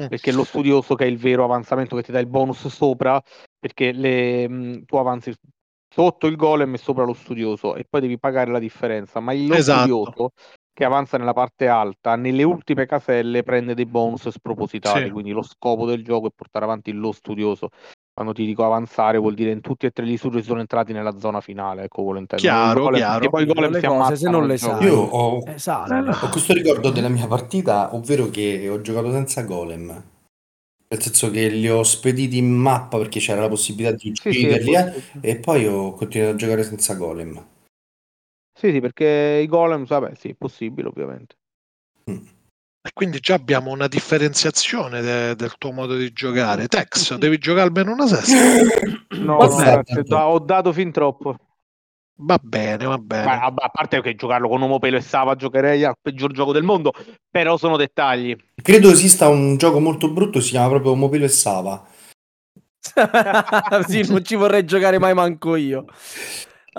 [0.00, 0.06] Mm.
[0.06, 3.20] Perché è lo studioso che è il vero avanzamento che ti dà il bonus sopra,
[3.58, 5.34] perché le, mh, tu avanzi
[5.92, 9.18] sotto il golem e sopra lo studioso e poi devi pagare la differenza.
[9.18, 9.80] Ma il lo Esatto.
[9.80, 10.30] studioso
[10.72, 15.06] che avanza nella parte alta, nelle ultime caselle prende dei bonus spropositati.
[15.06, 15.10] Sì.
[15.10, 17.70] Quindi lo scopo del gioco è portare avanti lo studioso.
[18.18, 21.16] Quando ti dico avanzare vuol dire in tutti e tre gli studiosi sono entrati nella
[21.20, 22.50] zona finale, ecco vuole intendere.
[22.52, 23.30] Chiaro, Il golem- chiaro.
[23.30, 24.84] poi i golem Le si cose, se non le sai.
[24.86, 26.10] Io ho, Eh, sale.
[26.10, 29.86] ho questo ricordo della mia partita, ovvero che ho giocato senza golem.
[30.88, 34.46] Nel senso che li ho spediti in mappa perché c'era la possibilità di Sì, sì,
[34.46, 35.28] ucciderli eh, possibile.
[35.32, 37.46] e poi ho continuato a giocare senza golem.
[38.52, 41.36] Sì, sì, perché i golem, vabbè, sì, è possibile ovviamente.
[42.10, 42.16] Mm.
[42.88, 46.68] E quindi già abbiamo una differenziazione de- del tuo modo di giocare.
[46.68, 48.34] Tex, devi giocare almeno una sesta.
[49.18, 51.36] No, no, da- ho dato fin troppo.
[52.20, 53.24] Va bene, va bene.
[53.26, 56.62] Ma, a parte che giocarlo con Uomo Pelo e Sava giocherei al peggior gioco del
[56.62, 56.92] mondo,
[57.30, 58.34] però sono dettagli.
[58.60, 61.86] Credo esista un gioco molto brutto, si chiama proprio Mopilo e Sava.
[63.86, 65.84] sì, non ci vorrei giocare mai manco io.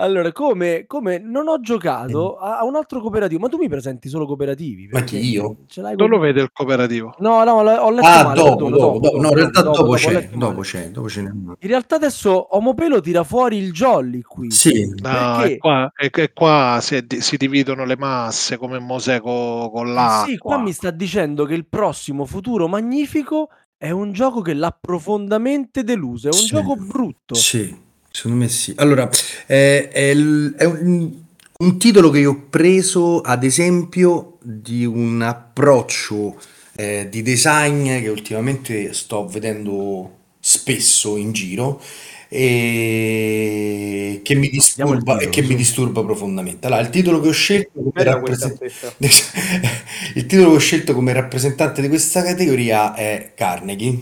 [0.00, 4.08] Allora, come, come non ho giocato a, a un altro cooperativo, ma tu mi presenti
[4.08, 4.88] solo cooperativi?
[4.90, 5.58] Ma chi, io?
[5.66, 7.14] Ce l'hai Non con- lo vede il cooperativo.
[7.18, 9.20] No, no, ho letto Ah, male, dopo, dopo, dopo.
[9.20, 11.28] No, in realtà dopo, ho c'è, dopo c'è, dopo ce n'è.
[11.30, 14.50] In realtà adesso Omopelo tira fuori il jolly qui.
[14.50, 14.96] Sì, No,
[15.36, 15.54] Perché?
[15.54, 20.24] è qua, è che qua si, si dividono le masse come Mosè co- con l'acqua.
[20.26, 24.76] Sì, qua mi sta dicendo che il prossimo futuro magnifico è un gioco che l'ha
[24.78, 26.46] profondamente deluso, è un Sì.
[26.46, 27.34] gioco brutto.
[27.34, 28.72] Sì, secondo me sì.
[28.76, 29.08] Allora,
[29.46, 31.12] è, è il- è un,
[31.58, 36.38] un titolo che io ho preso ad esempio di un approccio
[36.76, 41.80] eh, di design che ultimamente sto vedendo spesso in giro
[42.28, 45.48] e che mi disturba, titolo, che sì.
[45.48, 46.66] mi disturba profondamente.
[46.66, 48.94] Allora, il titolo che ho scelto come stessa.
[50.14, 53.98] il titolo che ho scelto come rappresentante di questa categoria è Carnegie,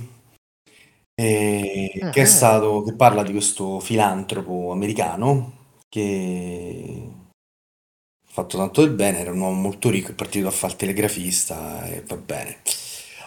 [1.21, 5.53] eh, che è stato, che parla di questo filantropo americano
[5.89, 7.09] che
[8.25, 10.79] ha fatto tanto del bene, era un uomo molto ricco, è partito a fare il
[10.79, 12.59] telegrafista e va bene.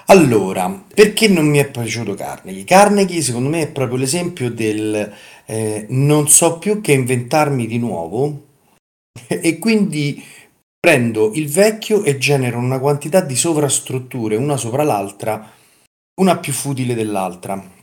[0.06, 2.64] Allora, perché non mi è piaciuto Carnegie?
[2.64, 5.14] Carnegie secondo me è proprio l'esempio del
[5.46, 8.46] eh, non so più che inventarmi di nuovo
[9.28, 10.24] e quindi
[10.80, 15.52] prendo il vecchio e genero una quantità di sovrastrutture una sopra l'altra,
[16.22, 17.80] una più futile dell'altra.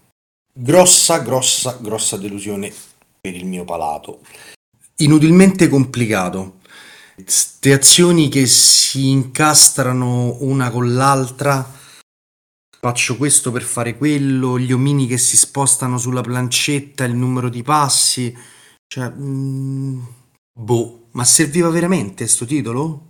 [0.60, 2.72] Grossa, grossa, grossa delusione
[3.20, 4.22] per il mio palato.
[4.96, 6.58] Inutilmente complicato.
[7.24, 11.76] Ste azioni che si incastrano una con l'altra
[12.80, 17.62] faccio questo per fare quello, gli omini che si spostano sulla plancetta, il numero di
[17.62, 18.36] passi,
[18.86, 20.00] cioè, mm,
[20.52, 23.07] boh, ma serviva veramente sto titolo?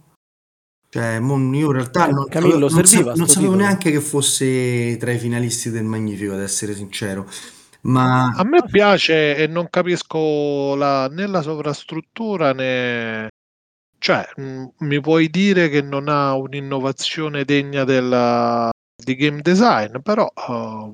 [0.91, 1.35] Cioè, io
[1.67, 3.69] in realtà non, Camillo, non sa- serviva non sto sapevo titolo.
[3.69, 7.27] neanche che fosse tra i finalisti del Magnifico, ad essere sincero.
[7.83, 13.29] Ma A me piace e non capisco la, né la sovrastruttura né...
[13.99, 20.31] Cioè, mh, mi puoi dire che non ha un'innovazione degna della, di game design, però
[20.49, 20.93] uh,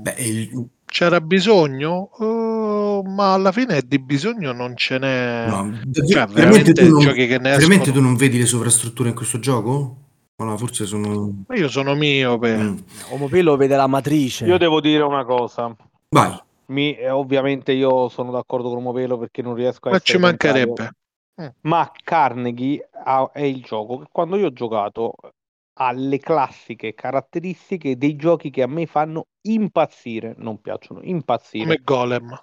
[0.00, 2.57] beh, il- c'era bisogno, Uh,
[3.02, 5.46] ma alla fine di bisogno non ce n'è.
[5.48, 9.08] no, Cioè, veramente, veramente tu non, giochi che ne veramente tu non vedi le sovrastrutture
[9.08, 9.96] in questo gioco?
[10.36, 11.44] No, forse sono...
[11.48, 12.56] Ma Io sono miope.
[12.56, 12.76] Mm.
[13.10, 14.44] Omopelo vede la matrice.
[14.46, 15.74] Io devo dire una cosa.
[16.10, 16.40] Vai.
[16.66, 20.92] Mi- eh, ovviamente io sono d'accordo con Movelo perché non riesco a Ma ci mancherebbe.
[21.62, 25.14] Ma Carnegie ha- è il gioco che quando io ho giocato
[25.80, 31.64] ha le classiche caratteristiche dei giochi che a me fanno impazzire, non piacciono, impazzire.
[31.64, 32.42] Come Golem.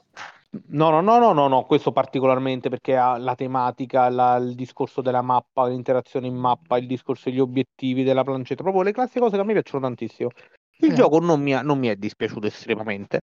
[0.49, 5.01] No, no, no, no, no, no, questo particolarmente perché ha la tematica, la- il discorso
[5.01, 9.35] della mappa, l'interazione in mappa, il discorso degli obiettivi della plancetta, proprio le classiche cose
[9.35, 10.29] che a me piacciono tantissimo.
[10.77, 10.95] Il Mm.
[10.95, 13.19] gioco non mi, ha- non mi è dispiaciuto estremamente,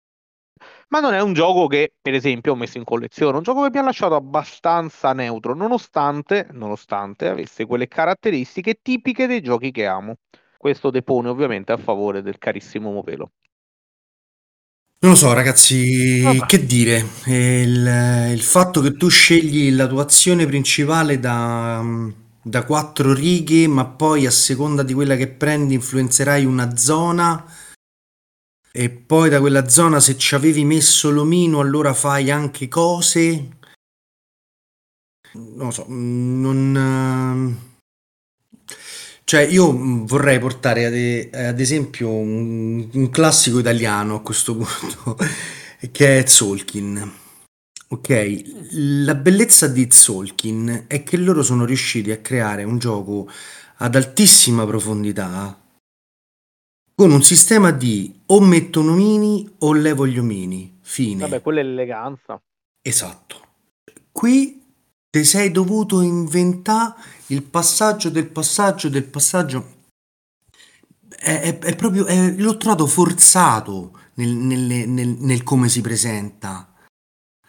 [0.88, 3.70] ma non è un gioco che, per esempio, ho messo in collezione, un gioco che
[3.70, 10.16] mi ha lasciato abbastanza neutro, nonostante, nonostante avesse quelle caratteristiche tipiche dei giochi che amo.
[10.57, 13.33] Questo depone ovviamente a favore del carissimo Movelo.
[15.00, 16.46] Non lo so, ragazzi, Vabbè.
[16.46, 17.06] che dire?
[17.26, 21.84] Il, il fatto che tu scegli la tua azione principale da,
[22.42, 27.44] da quattro righe, ma poi a seconda di quella che prendi influenzerai una zona,
[28.72, 33.48] e poi da quella zona se ci avevi messo l'omino allora fai anche cose.
[35.34, 37.67] Non lo so, non...
[39.28, 44.56] Cioè, io mm, vorrei portare ad, e- ad esempio un, un classico italiano a questo
[44.56, 45.18] punto,
[45.92, 47.12] che è Tzolk'in.
[47.88, 53.30] Ok, la bellezza di Tzolk'in è che loro sono riusciti a creare un gioco
[53.76, 55.60] ad altissima profondità
[56.94, 60.78] con un sistema di o metto omini o levo gli omini.
[60.80, 61.20] Fine.
[61.20, 62.40] Vabbè, quella è l'eleganza.
[62.80, 63.42] Esatto.
[64.10, 64.67] Qui
[65.11, 66.94] ti sei dovuto inventare
[67.29, 69.77] il passaggio del passaggio del passaggio.
[71.09, 76.73] È, è- è proprio, è- l'ho trovato forzato nel, nelle- nel- nel come si presenta.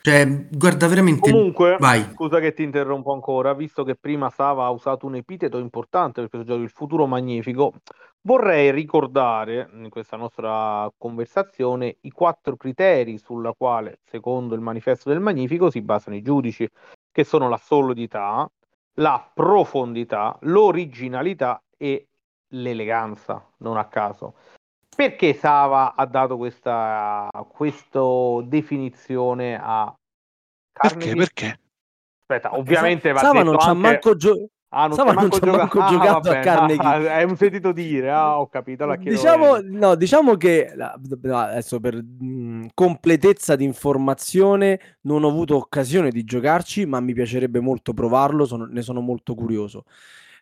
[0.01, 1.29] Cioè, guarda, veramente...
[1.29, 2.09] Comunque, Vai.
[2.13, 6.29] scusa che ti interrompo ancora, visto che prima Sava ha usato un epiteto importante per
[6.29, 7.73] questo gioco, il futuro magnifico,
[8.21, 15.19] vorrei ricordare in questa nostra conversazione i quattro criteri sulla quale, secondo il manifesto del
[15.19, 16.67] magnifico, si basano i giudici,
[17.11, 18.49] che sono la solidità,
[18.95, 22.07] la profondità, l'originalità e
[22.49, 24.35] l'eleganza, non a caso.
[24.95, 28.01] Perché Sava ha dato questa, questa
[28.43, 29.93] definizione a
[30.71, 30.97] Perché?
[30.97, 31.15] Carnegie?
[31.15, 31.59] Perché?
[32.19, 33.79] Aspetta, ovviamente va Sava non c'ha anche...
[33.79, 36.85] manco gio- Ah, non Sava manco, gioca- manco Ah, giocato vabbè, a Carnegie.
[36.85, 38.85] ah, hai sentito dire, ah, ho capito.
[38.97, 46.23] Diciamo, no, diciamo che adesso per mh, completezza di informazione non ho avuto occasione di
[46.23, 49.85] giocarci, ma mi piacerebbe molto provarlo, sono- ne sono molto curioso.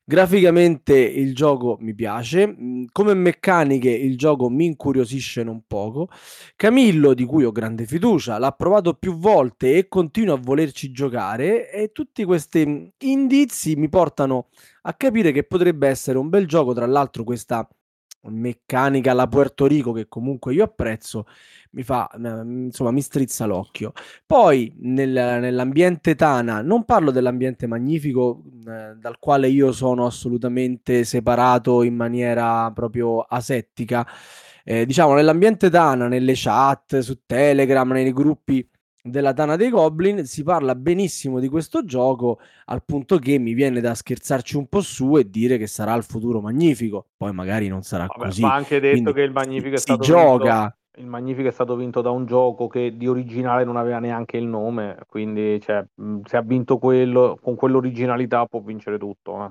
[0.09, 6.07] Graficamente il gioco mi piace, mh, come meccaniche il gioco mi incuriosisce non poco.
[6.55, 11.69] Camillo, di cui ho grande fiducia, l'ha provato più volte e continua a volerci giocare
[11.69, 14.47] e tutti questi mh, indizi mi portano
[14.83, 16.73] a capire che potrebbe essere un bel gioco.
[16.73, 17.67] Tra l'altro, questa
[18.29, 21.25] meccanica alla Puerto Rico, che comunque io apprezzo,
[21.71, 23.93] mi fa insomma, mi strizza l'occhio.
[24.25, 31.83] Poi nel- nell'ambiente Tana, non parlo dell'ambiente magnifico eh, dal quale io sono assolutamente separato
[31.83, 34.05] in maniera proprio asettica.
[34.63, 38.67] Eh, diciamo, nell'ambiente Tana, nelle chat, su Telegram, nei gruppi
[39.09, 43.79] della Tana dei Goblin, si parla benissimo di questo gioco al punto che mi viene
[43.81, 47.07] da scherzarci un po' su e dire che sarà il futuro magnifico.
[47.17, 48.41] Poi magari non sarà Vabbè, così.
[48.41, 50.59] va anche detto quindi che il Magnifico è si stato gioca.
[50.59, 50.75] vinto.
[50.99, 54.45] Il Magnifico è stato vinto da un gioco che di originale non aveva neanche il
[54.47, 55.85] nome, quindi cioè,
[56.25, 59.45] se ha vinto quello con quell'originalità può vincere tutto.
[59.45, 59.49] eh.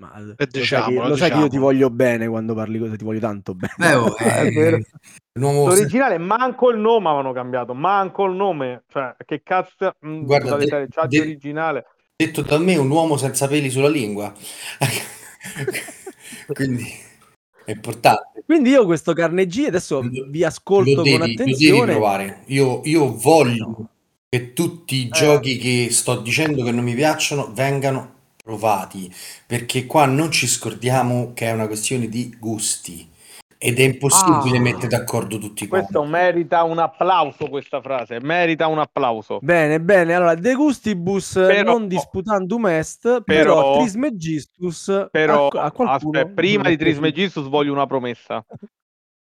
[0.00, 2.78] Ma lo, E sai diciamolo, che, lo sai che io ti voglio bene quando parli
[2.78, 3.72] così, ti voglio tanto bene.
[3.76, 4.84] Beh, oh, eh,
[5.32, 8.84] L'originale, manco il nome avevano cambiato, manco il nome.
[8.88, 9.94] Cioè, che cazzo...
[10.06, 11.86] mm, Guarda, de- il chat de- originale.
[12.14, 14.32] detto da me, un uomo senza peli sulla lingua.
[16.52, 16.84] Quindi
[17.64, 18.42] è importante.
[18.44, 21.92] Quindi io questo carnegie adesso Lo- vi ascolto lo devi, con lo devi attenzione.
[21.92, 22.42] provare.
[22.46, 23.88] Io, io voglio
[24.28, 25.10] che tutti i Eh.
[25.10, 28.14] giochi che sto dicendo che non mi piacciono vengano
[28.52, 29.12] provati,
[29.46, 33.06] perché qua non ci scordiamo che è una questione di gusti
[33.58, 34.60] ed è impossibile Ah.
[34.60, 36.10] mettere d'accordo tutti Questo quanti.
[36.12, 38.20] merita un applauso, questa frase.
[38.22, 39.38] Merita un applauso.
[39.42, 40.14] Bene, bene.
[40.14, 46.32] Allora, De Gustibus Però- non disputandum est, però, Però- Trismegistus Però, a, a qualcuno aspetta,
[46.34, 48.42] prima di Trismegistus voglio una promessa.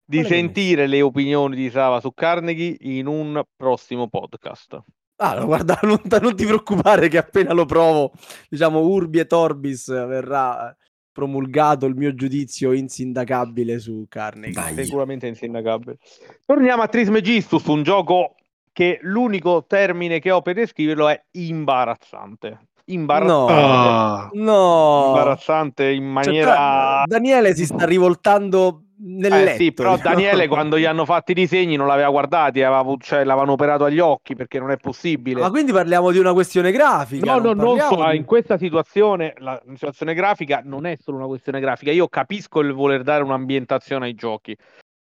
[0.08, 4.78] Di sentire le opinioni di Sava su Carnegie in un prossimo podcast.
[5.18, 8.12] Ah, guarda, non, non ti preoccupare che appena lo provo,
[8.50, 10.76] diciamo, Urbi e Torbis verrà
[11.12, 14.74] promulgato il mio giudizio insindacabile su Carnegie.
[14.74, 14.84] Dai.
[14.84, 15.98] Sicuramente insindacabile.
[16.46, 18.36] Torniamo a Trismegistus, un gioco
[18.74, 22.68] che l'unico termine che ho per descriverlo è imbarazzante.
[22.86, 23.54] Imbarazzante.
[23.54, 26.52] Ah, No, Imbarazzante in Cioè, maniera...
[26.52, 29.58] tra- Daniele si sta rivoltando nel Eh letto.
[29.58, 30.16] sì, però diciamo.
[30.16, 34.00] Daniele quando gli hanno fatto i disegni non l'aveva guardati, aveva cioè, l'avevano operato agli
[34.00, 35.42] occhi perché non è possibile.
[35.42, 37.26] Ma quindi parliamo di una questione grafica.
[37.26, 41.18] No, no, non parliamo so, di- in questa situazione la situazione grafica non è solo
[41.18, 41.92] una questione grafica.
[41.92, 44.56] Io capisco il voler dare un'ambientazione ai giochi,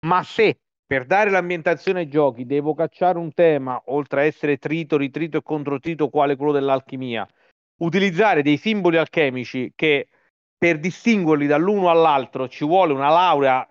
[0.08, 4.98] ma se per dare l'ambientazione ai giochi devo cacciare un tema, oltre a essere trito,
[4.98, 7.28] ritrito e controtrito, quale quello dell'alchimia,
[7.78, 10.08] utilizzare dei simboli alchemici che
[10.58, 13.68] per distinguerli dall'uno all'altro ci vuole una laurea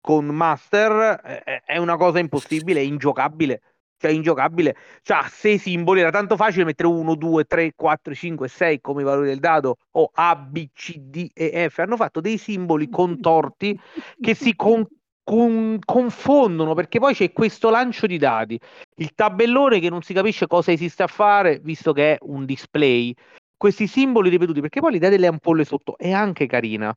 [0.00, 3.60] con master, eh, è una cosa impossibile, è ingiocabile.
[3.98, 4.76] Cioè, ingiocabile.
[5.02, 9.02] Cioè, ha sei simboli, era tanto facile mettere 1, 2, 3, 4, 5, 6 come
[9.02, 11.78] i valori del dado, o A, B, C, D e F.
[11.78, 13.78] Hanno fatto dei simboli contorti
[14.20, 14.86] che si con-
[15.28, 18.58] con- confondono perché poi c'è questo lancio di dadi,
[18.96, 23.12] il tabellone che non si capisce cosa esiste a fare, visto che è un display.
[23.54, 26.94] Questi simboli ripetuti, perché poi l'idea delle ampolle sotto è anche carina,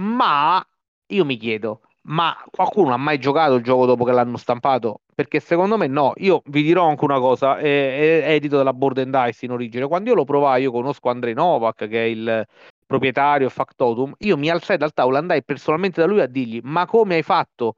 [0.00, 0.66] ma
[1.10, 5.02] io mi chiedo, ma qualcuno ha mai giocato il gioco dopo che l'hanno stampato?
[5.14, 6.14] Perché secondo me no.
[6.16, 9.86] Io vi dirò anche una cosa, è, è edito dalla Board and Dice in origine.
[9.86, 12.46] Quando io lo provai, io conosco Andrei Novak, che è il
[12.88, 17.16] proprietario Factotum, io mi alzai dal tavolo, andai personalmente da lui a dirgli, ma come
[17.16, 17.74] hai fatto?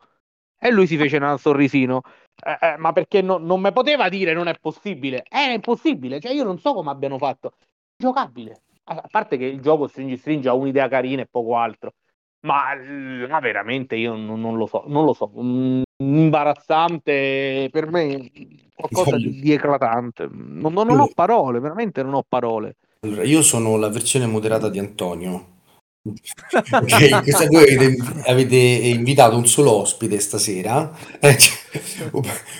[0.58, 2.02] E lui si fece un sorrisino.
[2.44, 5.22] "Eh, eh, ma perché no- non mi poteva dire non è possibile?
[5.28, 7.54] È impossibile, cioè io non so come abbiano fatto.
[7.96, 8.62] Giocabile.
[8.84, 11.94] A parte che il gioco stringi stringi ha un'idea carina e poco altro.
[12.42, 15.30] Ma, l- ma veramente io non, non lo so, non lo so.
[15.36, 18.30] Mm, imbarazzante per me,
[18.74, 20.28] qualcosa di, di eclatante.
[20.30, 22.76] Non, non- non ho parole, veramente non ho parole.
[23.02, 25.46] Allora, io sono la versione moderata di Antonio.
[26.02, 27.96] Ok, questa- voi avete,
[28.26, 30.94] avete invitato un solo ospite stasera.
[31.20, 32.10] Eh, cioè,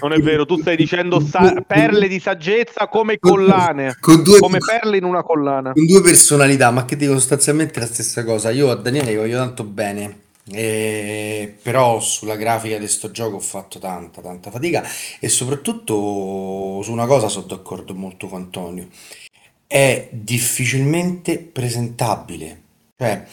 [0.00, 4.58] Non è vero, tu stai dicendo sa- perle di saggezza come collane, Con due, come
[4.58, 5.72] perle in una collana.
[5.72, 8.48] con due personalità, ma che dico sostanzialmente la stessa cosa.
[8.50, 10.20] Io a Daniele voglio tanto bene,
[10.52, 14.82] eh, però sulla grafica di sto gioco ho fatto tanta, tanta fatica
[15.18, 18.88] e soprattutto su una cosa sono d'accordo molto con Antonio.
[19.72, 22.60] È difficilmente presentabile.
[22.98, 23.24] Cioè,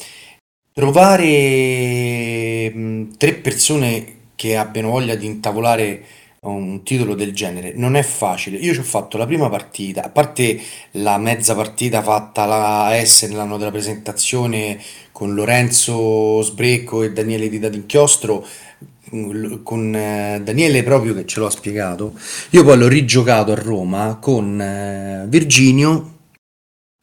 [0.71, 6.03] trovare mh, tre persone che abbiano voglia di intavolare
[6.41, 8.57] un titolo del genere non è facile.
[8.57, 10.59] Io ci ho fatto la prima partita, a parte
[10.91, 14.79] la mezza partita fatta alla S nell'anno della presentazione
[15.11, 18.45] con Lorenzo Sbrecco e Daniele Dita d'Inchiostro,
[19.09, 22.13] mh, con eh, Daniele proprio che ce l'ho spiegato.
[22.51, 26.11] Io poi l'ho rigiocato a Roma con eh, Virginio,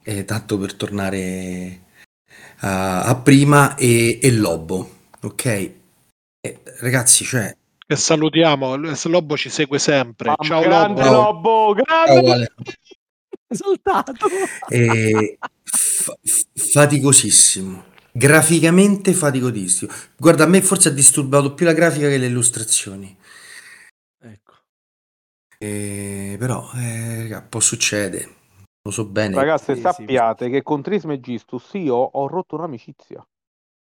[0.05, 1.80] eh, tanto per tornare
[2.59, 4.90] a, a prima, e, e Lobo,
[5.22, 5.44] ok?
[5.44, 7.57] Eh, ragazzi, cioè...
[7.86, 10.28] che salutiamo, il Lobo ci segue sempre.
[10.28, 11.72] Mamma, Ciao grande Lobo.
[11.72, 12.52] Lobo, Ciao, grande Vale.
[13.48, 14.26] Esaltato.
[14.68, 16.18] Eh, fa-
[16.55, 23.16] faticosissimo graficamente faticosissimo guarda a me forse ha disturbato più la grafica che le illustrazioni
[24.20, 24.55] Ecco.
[25.59, 28.34] Eh, però eh, può succedere
[28.87, 33.26] lo so bene Ragazzi, Sì, sappiate che con Trismegistus io ho rotto un'amicizia.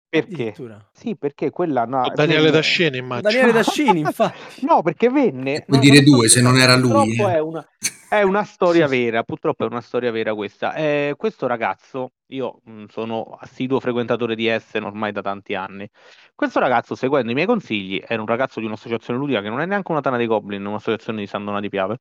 [0.09, 0.55] Perché?
[0.93, 3.28] Sì, perché quella na- Con Daniele venne- Dascini, immagino.
[3.28, 4.64] Daniele Dascini, infatti.
[4.64, 5.64] No, perché venne.
[5.66, 7.32] Vuol no, dire so due, se non era lui, eh.
[7.34, 7.66] è una,
[8.09, 9.24] è una storia vera.
[9.24, 10.72] Purtroppo è una storia vera questa.
[10.74, 15.87] Eh, questo ragazzo, io mh, sono assiduo frequentatore di Essen ormai da tanti anni.
[16.32, 19.66] Questo ragazzo, seguendo i miei consigli, era un ragazzo di un'associazione ludica che non è
[19.66, 21.99] neanche una Tana dei Goblin, un'associazione di San Donato di Piave.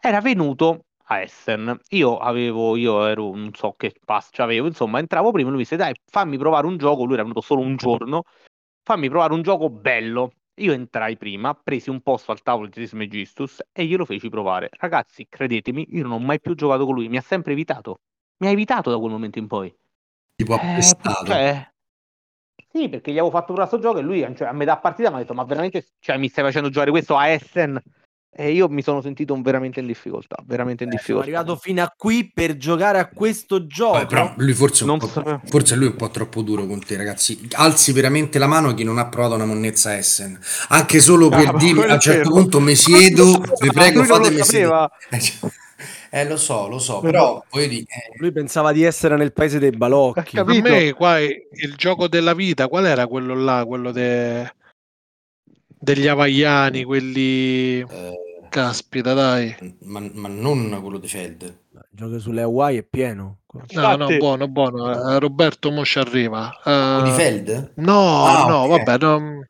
[0.00, 1.78] Era venuto a Essen.
[1.90, 5.64] Io avevo, io ero, non so che pass avevo, insomma, entravo prima e lui mi
[5.64, 8.22] disse, dai, fammi provare un gioco, lui era venuto solo un giorno,
[8.82, 10.32] fammi provare un gioco bello.
[10.58, 14.68] Io entrai prima, presi un posto al tavolo di Trismegistus e glielo feci provare.
[14.70, 17.98] Ragazzi, credetemi, io non ho mai più giocato con lui, mi ha sempre evitato.
[18.38, 19.74] Mi ha evitato da quel momento in poi.
[20.36, 21.24] Tipo Eh, appestato.
[21.24, 21.72] cioè,
[22.70, 25.16] sì, perché gli avevo fatto provare questo gioco e lui cioè, a metà partita mi
[25.16, 27.80] ha detto: Ma veramente cioè, mi stai facendo giocare questo a Essen?
[28.36, 30.36] E io mi sono sentito veramente in difficoltà.
[30.44, 31.28] Veramente in Sono difficoltà.
[31.28, 33.92] arrivato fino a qui per giocare a questo gioco.
[33.92, 35.40] Vabbè, però lui forse, sapevo.
[35.44, 37.48] forse lui è un po' troppo duro con te, ragazzi.
[37.52, 40.36] Alzi veramente la mano a chi non ha provato una monnezza Essen.
[40.70, 44.02] Anche solo per Ah, ma dire quello a un certo punto mi siedo, vi prego,
[44.04, 44.90] fatemi sapeva.
[45.08, 45.52] sedere.
[46.14, 49.58] Eh, lo so, lo so, però voglio dire, eh, Lui pensava di essere nel paese
[49.58, 50.36] dei balocchi.
[50.36, 50.62] Capito?
[50.62, 54.48] Per me qua è il gioco della vita, qual era quello là, quello de-
[55.66, 57.80] degli Avagliani, quelli...
[57.80, 58.12] eh,
[58.54, 59.52] Caspita, dai.
[59.80, 61.42] ma, ma non quello di Feld.
[61.72, 63.38] Il gioco sulle Hawaii è pieno.
[63.72, 65.10] No, no, buono, buono.
[65.10, 66.56] eh, Roberto mo ci arriva.
[66.62, 67.72] Quello di Eh, Feld?
[67.78, 68.68] no, Ah, no, ok.
[68.84, 69.44] vabbè, no,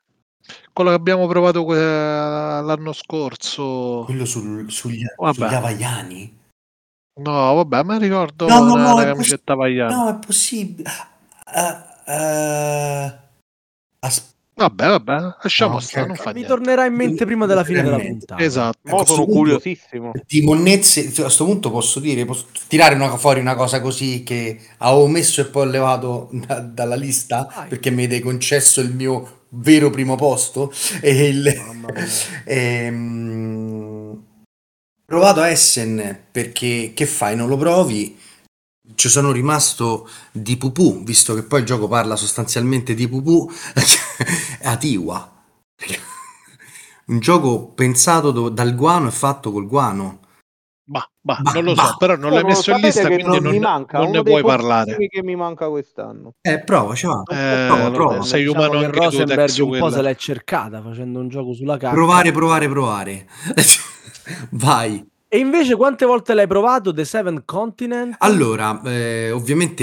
[0.72, 4.05] quello che abbiamo provato que- l'anno scorso.
[4.07, 5.34] Quello sul- sugli, Vabbè.
[5.34, 6.38] sugli Havaiani?
[7.20, 9.14] No, vabbè, mi ricordo No, no, una, no, è
[9.52, 9.94] Avagliana.
[9.94, 10.90] No, è possibile.
[11.55, 13.18] Eh, eh,
[14.00, 17.82] as- Vabbè, vabbè, lasciamo No, stare, non fa Mi tornerà in mente prima della fine
[17.82, 18.26] della Veramente.
[18.26, 18.42] puntata.
[18.42, 18.78] Esatto.
[18.86, 20.12] Ecco, sono punto- curiosissimo.
[20.26, 24.61] di monnezze, a questo punto posso dire, posso tirare una- fuori una cosa così che
[24.78, 27.68] avevo messo e poi ho levato da- dalla lista Vai.
[27.68, 30.72] perché mi avete concesso il mio vero primo posto.
[31.00, 32.05] E il, Mamma mia.
[32.46, 34.22] Ehm,
[35.05, 37.34] provato a Essen perché che fai?
[37.36, 38.16] Non lo provi?
[38.95, 43.49] Ci sono rimasto di pupù, visto che poi il gioco parla sostanzialmente di pupù,
[44.64, 45.32] a Tiwa.
[47.07, 50.20] Un gioco pensato do- dal guano e fatto col guano.
[50.87, 53.53] Bah, bah, Bah, non lo so, però non l'hai messo in lista, che quindi non,
[53.53, 54.97] mi manca non ne puoi parlare.
[55.09, 56.35] che mi manca quest'anno.
[56.43, 57.22] Eh, prova, ci va.
[57.26, 58.22] Eh, prova, prova.
[58.22, 59.91] sei Diciamo umano che anche tu, Rosenberg Tex, un po' quella.
[59.91, 61.97] se l'è cercata facendo un gioco sulla carta.
[61.97, 63.26] Provare, provare, provare.
[64.51, 65.12] Vai.
[65.35, 68.14] E invece quante volte l'hai provato The Seven Continent?
[68.20, 69.82] Allora, eh, ovviamente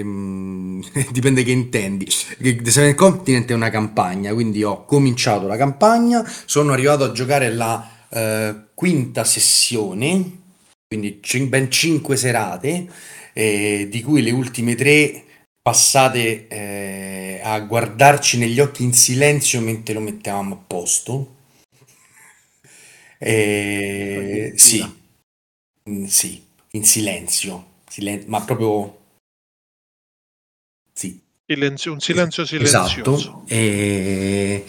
[0.00, 2.06] ehm, dipende che intendi.
[2.36, 7.54] The Seven Continent è una campagna, quindi ho cominciato la campagna, sono arrivato a giocare
[7.54, 10.42] la eh, quinta sessione,
[10.86, 12.86] quindi cin- ben cinque serate,
[13.32, 15.24] eh, di cui le ultime tre
[15.62, 21.35] passate eh, a guardarci negli occhi in silenzio mentre lo mettevamo a posto.
[23.18, 24.94] Eh, sì,
[25.88, 28.96] Mm, sì, in silenzio, silen- ma proprio
[30.92, 33.16] sì, Silenzio- un silenzio esatto.
[33.16, 33.42] silenzioso.
[33.46, 34.64] E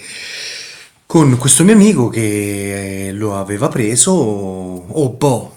[1.08, 5.56] con questo mio amico che lo aveva preso, oh boh,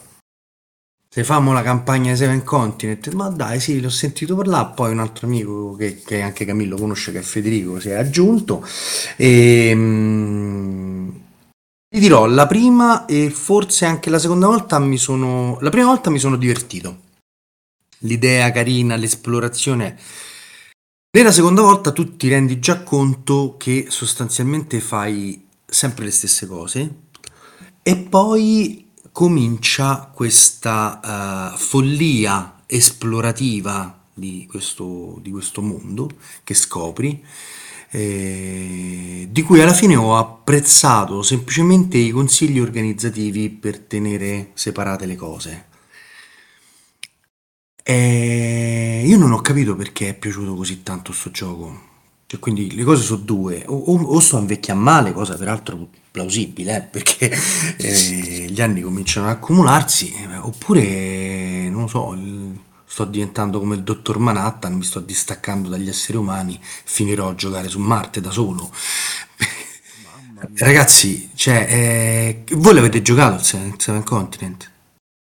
[1.12, 4.72] se famo la campagna Seven Continent, ma dai, sì, l'ho sentito parlare.
[4.74, 8.64] Poi un altro amico che, che anche Camillo conosce, che è Federico, si è aggiunto.
[9.16, 10.89] E mm,
[11.92, 15.58] ti dirò, la prima e forse anche la seconda volta mi sono.
[15.60, 17.08] La prima volta mi sono divertito.
[18.04, 19.98] L'idea carina, l'esplorazione.
[21.12, 26.94] Nella seconda volta tu ti rendi già conto che sostanzialmente fai sempre le stesse cose
[27.82, 36.08] e poi comincia questa eh, follia esplorativa di questo, di questo mondo
[36.44, 37.24] che scopri,
[37.90, 45.16] eh, di cui alla fine ho apprezzato semplicemente i consigli organizzativi per tenere separate le
[45.16, 45.64] cose.
[47.82, 51.88] E io non ho capito perché è piaciuto così tanto sto gioco.
[52.26, 56.76] Cioè, quindi le cose sono due, o, o, o sto invecchiando male, cosa peraltro plausibile,
[56.76, 57.28] eh, perché
[57.76, 62.58] eh, gli anni cominciano ad accumularsi, eh, oppure, non lo so, il-
[62.90, 67.68] sto diventando come il dottor Manhattan, mi sto distaccando dagli esseri umani, finirò a giocare
[67.68, 68.68] su Marte da solo.
[70.56, 74.68] Ragazzi, cioè, eh, voi l'avete giocato il Seven Continent?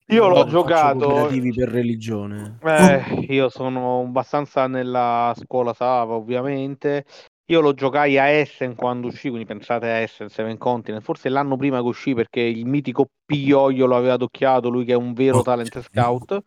[0.07, 1.27] Io l'ho giocato.
[1.29, 2.59] per religione.
[2.63, 7.05] Eh, io sono abbastanza nella scuola Sava, ovviamente.
[7.47, 11.57] Io lo giocai a Essen quando uscì, quindi pensate a Essen, Seven Continent, forse l'anno
[11.57, 15.39] prima che uscì perché il mitico Pioio lo aveva adocchiato, lui che è un vero
[15.39, 15.43] Oh.
[15.43, 16.41] talent scout,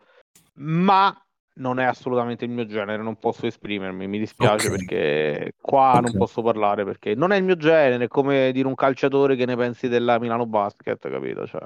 [0.56, 1.16] ma
[1.56, 4.76] non è assolutamente il mio genere, non posso esprimermi, mi dispiace Ok.
[4.76, 6.16] perché qua non Ok.
[6.16, 9.56] posso parlare perché non è il mio genere, è come dire un calciatore che ne
[9.56, 11.46] pensi della Milano Basket, capito?
[11.46, 11.62] Cioè,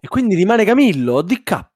[0.00, 1.70] E quindi rimane Camillo, DK.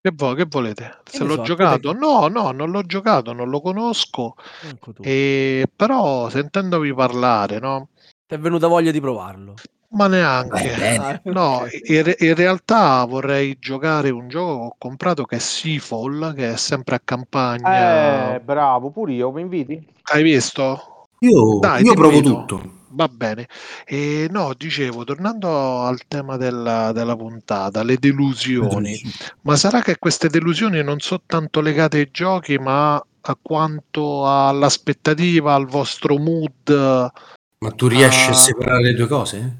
[0.00, 0.98] Che, vo- che volete?
[1.02, 1.92] Che Se ne l'ho so, giocato?
[1.92, 4.34] te- No, no, non l'ho giocato, non lo conosco.
[4.70, 4.92] Ecco.
[5.02, 7.88] E, però sentendovi parlare, no?
[8.26, 9.54] Ti è venuta voglia di provarlo.
[9.90, 10.50] Ma neanche.
[10.50, 10.96] Vai bene.
[11.06, 15.38] Ah, No, in, re- in realtà vorrei giocare un gioco che ho comprato che è
[15.38, 18.34] Seafall, che è sempre a campagna.
[18.34, 19.86] Eh, bravo, pure io, mi inviti?
[20.02, 21.06] Hai visto?
[21.20, 22.34] Io, Dai, io provo invito.
[22.34, 22.72] tutto.
[22.90, 23.48] Va bene.
[23.86, 29.00] E no, dicevo, tornando al tema della, della puntata, le delusioni.
[29.42, 35.54] Ma sarà che queste delusioni non sono tanto legate ai giochi, ma a quanto all'aspettativa,
[35.54, 37.10] al vostro mood?
[37.58, 38.32] Ma tu riesci Ah.
[38.32, 39.58] a separare le due cose?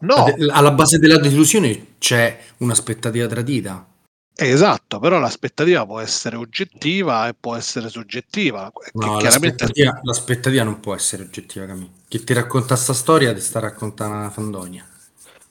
[0.00, 3.86] No, Alla base della delusione c'è un'aspettativa tradita.
[4.34, 8.72] esatto, però l'aspettativa può essere oggettiva e può essere soggettiva.
[8.72, 11.90] Che No, chiaramente l'aspettativa, l'aspettativa non può essere oggettiva, Camille.
[12.08, 14.88] Chi ti racconta sta storia ti sta raccontando una fandonia.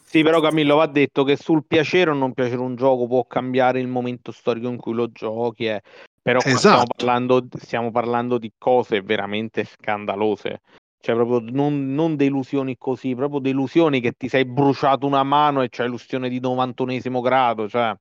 [0.03, 3.79] Sì, però Camillo va detto che sul piacere o non piacere un gioco può cambiare
[3.79, 5.65] il momento storico in cui lo giochi.
[5.67, 5.83] eh.
[6.21, 6.93] Però qua stiamo Esatto.
[6.95, 10.61] parlando, stiamo parlando di cose veramente scandalose.
[11.01, 15.69] Cioè, proprio non, non delusioni così, proprio delusioni che ti sei bruciato una mano e
[15.69, 17.69] c'è l'ustione di 91esimo grado.
[17.69, 17.95] Cioè,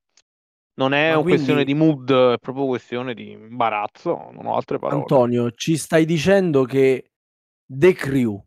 [0.75, 4.29] non è quindi- questione di mood, è proprio questione di imbarazzo.
[4.33, 5.01] Non ho altre parole.
[5.01, 7.11] Antonio, ci stai dicendo che
[7.65, 8.43] The Crew,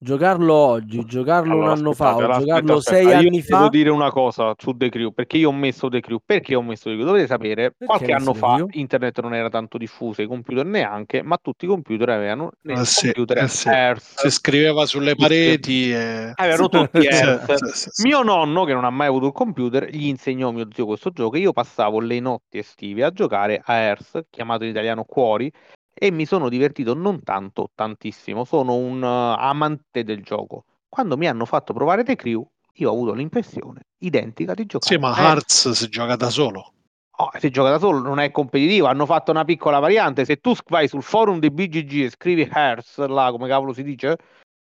[0.00, 3.36] giocarlo oggi, giocarlo Allora, un anno aspettate, fa o allora, giocarlo aspetta, sei aspetta, anni
[3.36, 6.18] io devo fa, dire una cosa su The Crew, perché io ho messo The Crew,
[6.24, 7.04] perché ho messo The Crew?
[7.06, 8.68] Dovete sapere, Perché qualche anno fa Crew?
[8.72, 13.12] internet non era tanto diffuso, i computer neanche, ma tutti i computer avevano Eh sì,
[13.12, 13.70] computer eh sì.
[14.00, 16.32] Si scriveva sulle pareti e...
[16.34, 17.54] avevano tutti Sì, Earth.
[17.54, 18.02] Sì, sì, sì.
[18.06, 21.36] Mio nonno, che non ha mai avuto il computer, gli insegnò mio zio questo gioco
[21.36, 25.50] e io passavo le notti estive a giocare a Earth, chiamato in italiano Cuori,
[25.98, 28.44] e mi sono divertito non tanto, tantissimo.
[28.44, 30.64] Sono un uh, amante del gioco.
[30.88, 35.00] Quando mi hanno fatto provare The Crew, io ho avuto l'impressione identica di giocare Sì,
[35.00, 35.20] ma Earth.
[35.20, 36.72] Hearts si gioca da solo.
[37.20, 40.24] Oh, se gioca da solo non è competitivo, hanno fatto una piccola variante.
[40.24, 44.16] Se tu vai sul forum di BGG e scrivi Hearts, là come cavolo si dice,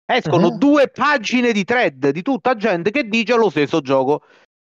[0.06, 0.56] escono Mhm.
[0.56, 4.22] due pagine di thread di tutta gente che dice lo stesso gioco.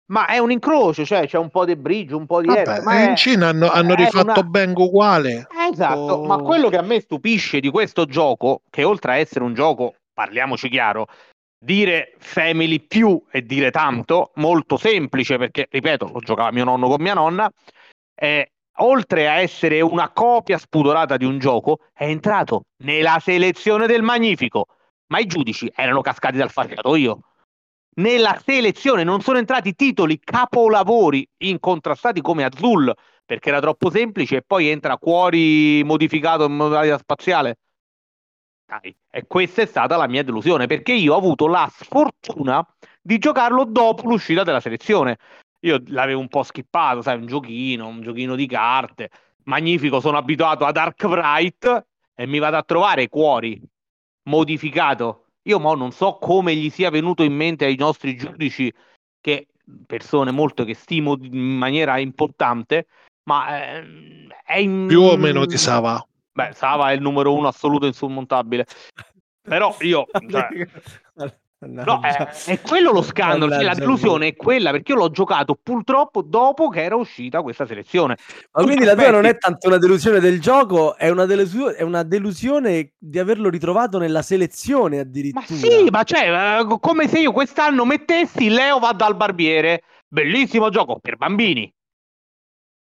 [0.09, 2.99] Ma è un incrocio, cioè c'è un po' di bridge, un po' di Vabbè, ma
[2.99, 5.47] e è- in Cina hanno, hanno rifatto una- Bang uguale.
[5.71, 6.25] Esatto, Oh.
[6.25, 9.95] ma quello che a me stupisce di questo gioco, che oltre a essere un gioco,
[10.11, 11.05] parliamoci chiaro,
[11.63, 17.01] dire family più e dire tanto, molto semplice perché, ripeto, lo giocava mio nonno con
[17.01, 17.49] mia nonna,
[18.15, 24.01] eh, oltre a essere una copia spudorata di un gioco, è entrato nella selezione del
[24.01, 24.65] Magnifico.
[25.11, 27.19] Ma i giudici erano cascati dal fasciatoio.
[27.99, 32.93] Nella selezione non sono entrati titoli capolavori incontrastati come Azul,
[33.25, 37.57] perché era troppo semplice, e poi entra Cuori modificato in modalità spaziale.
[38.65, 42.65] Dai, e questa è stata la mia delusione, perché io ho avuto la sfortuna
[43.01, 45.17] di giocarlo dopo l'uscita della selezione.
[45.61, 49.09] Io l'avevo un po' skippato, sai, un giochino, un giochino di carte.
[49.43, 51.85] Magnifico, sono abituato ad Dark Bright
[52.15, 53.61] e mi vado a trovare Cuori
[54.29, 55.25] modificato.
[55.49, 58.71] Io mo non so come gli sia venuto in mente ai nostri giudici,
[59.19, 59.47] che
[59.87, 62.85] persone molto che stimo in maniera importante,
[63.23, 64.85] ma ehm, è in...
[64.87, 66.05] Più o meno di Sava.
[66.31, 68.67] Beh, Sava è il numero uno assoluto insurmontabile.
[69.41, 70.67] Però io, cioè,
[71.61, 75.59] No, è, è quello lo scandalo, cioè, la delusione è quella perché io l'ho giocato
[75.61, 78.15] purtroppo dopo che era uscita questa selezione.
[78.53, 81.81] Ma quindi la tua non è tanto una delusione del gioco, è una, delusione, è
[81.81, 85.45] una delusione di averlo ritrovato nella selezione Ma addirittura.
[85.45, 90.97] sì, ma cioè, eh, come se io quest'anno mettessi Leo va dal barbiere, bellissimo gioco
[91.01, 91.69] per bambini.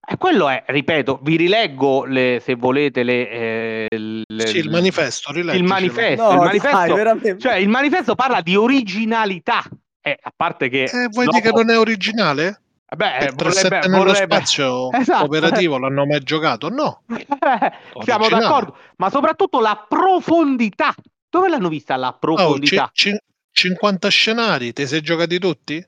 [0.06, 5.32] E quello è, ripeto, vi rileggo le, se volete le, eh, le- Sì, il manifesto,
[5.32, 7.38] il manifesto, No, il dai, manifesto, veramente.
[7.38, 9.62] cioè il manifesto parla di originalità.
[10.02, 12.60] Eh, a parte che Eh, vuoi dopo- dire che non è originale?
[12.94, 15.24] Beh, Il 3-7 vorrebbe, nello vorrebbe- spazio Esatto.
[15.24, 16.68] operativo l'hanno mai giocato?
[16.68, 17.02] No.
[18.04, 20.94] Siamo d'accordo, ma soprattutto la profondità.
[21.30, 22.90] Dove l'hanno vista la Oh, profondità?
[22.92, 23.16] ci-
[23.50, 25.84] 50 scenari, te sei giocati tutti?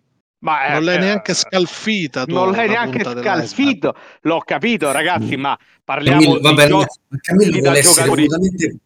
[0.47, 3.97] Ma, Non eh, l'hai eh, neanche scalfita tu, Non l'hai neanche scalfito.
[4.23, 8.77] L'ho capito, ragazzi, ma parliamo Camillo, di vabbè, giochi Camillo vuole essere assolutamente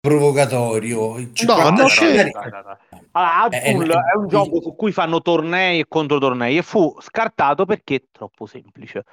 [0.00, 1.18] provocatorio.
[1.18, 2.30] Il No, 50 no, dai.
[2.32, 2.78] Allora,
[3.52, 7.66] Eh, Azul eh, è un gioco su cui fanno tornei e controtornei e fu scartato
[7.66, 9.04] perché è troppo semplice.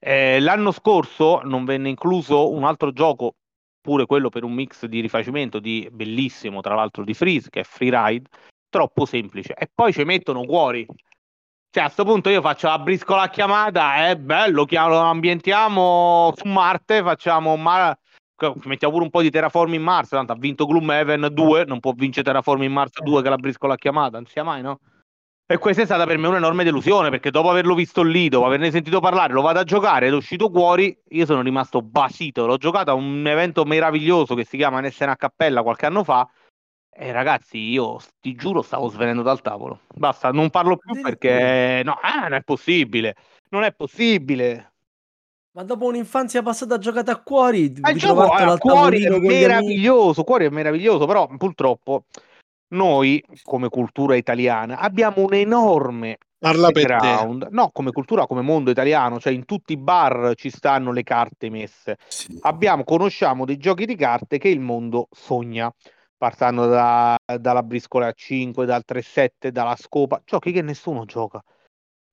[0.00, 3.36] Eh, l'anno scorso non venne incluso un altro gioco,
[3.80, 7.64] pure quello per un mix di rifacimento di bellissimo, tra l'altro di Freeze, che è
[7.64, 8.28] Freeride,
[8.68, 9.54] troppo semplice.
[9.54, 10.84] E poi ci mettono cuori.
[11.74, 17.02] Cioè, a questo punto io faccio la briscola chiamata, è bello, lo ambientiamo su Marte,
[17.02, 17.98] facciamo Mar-
[18.62, 21.90] mettiamo pure un po' di Terraform in Mars, tanto ha vinto Gloomhaven 2, non può
[21.92, 24.78] vincere Terraform in Mars 2 che la briscola chiamata, non sia mai, no?
[25.44, 28.70] E questa è stata per me un'enorme delusione, perché dopo averlo visto lì, dopo averne
[28.70, 32.56] sentito parlare, lo vado a giocare ed è uscito fuori, io sono rimasto basito, l'ho
[32.56, 36.24] giocato a un evento meraviglioso che si chiama NSN a Cappella qualche anno fa,
[36.96, 39.80] Eh, ragazzi, io ti giuro stavo svenendo dal tavolo.
[39.94, 43.16] Basta, non parlo più perché no, eh, non è possibile.
[43.50, 44.74] Non è possibile.
[45.54, 49.18] Ma dopo un'infanzia passata giocata a cuori, Ma il gioco ritrovartela a al cuori è
[49.18, 52.04] meraviglioso, cuori è meraviglioso, però purtroppo
[52.68, 56.88] noi come cultura italiana abbiamo un enorme Parla per te.
[56.88, 57.48] background.
[57.52, 61.48] No, come cultura, come mondo italiano, cioè in tutti i bar ci stanno le carte
[61.48, 61.96] messe.
[62.06, 62.36] Sì.
[62.42, 65.72] Abbiamo, conosciamo dei giochi di carte che il mondo sogna,
[66.24, 71.44] partendo da- dalla briscola a 5, dal 3-7, dalla scopa, giochi che nessuno gioca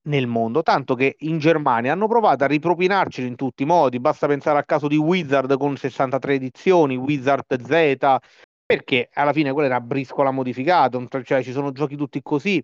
[0.10, 4.28] nel mondo, tanto che in Germania hanno provato a ripropinarceli in tutti i modi, basta
[4.28, 8.18] pensare al caso di Wizard con 63 edizioni, Wizard Z,
[8.66, 12.62] perché alla fine quella era briscola modificata, cioè ci sono giochi tutti così.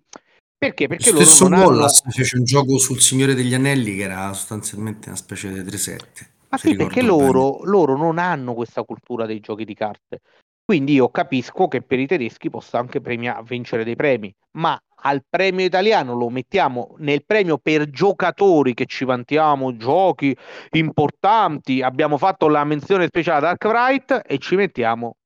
[0.58, 0.86] Perché?
[0.86, 1.66] Perché loro Stesso non hanno...
[1.68, 6.32] Wallace fece un gioco sul Signore degli Anelli che era sostanzialmente una specie di 3-7.
[6.50, 10.20] Ma sì, perché loro, loro non hanno questa cultura dei giochi di carte.
[10.68, 15.24] Quindi io capisco che per i tedeschi possa anche premia- vincere dei premi, ma al
[15.26, 20.36] premio italiano lo mettiamo nel premio per giocatori che ci vantiamo, giochi
[20.72, 21.80] importanti.
[21.80, 25.16] Abbiamo fatto la menzione speciale a Dark Wright e ci mettiamo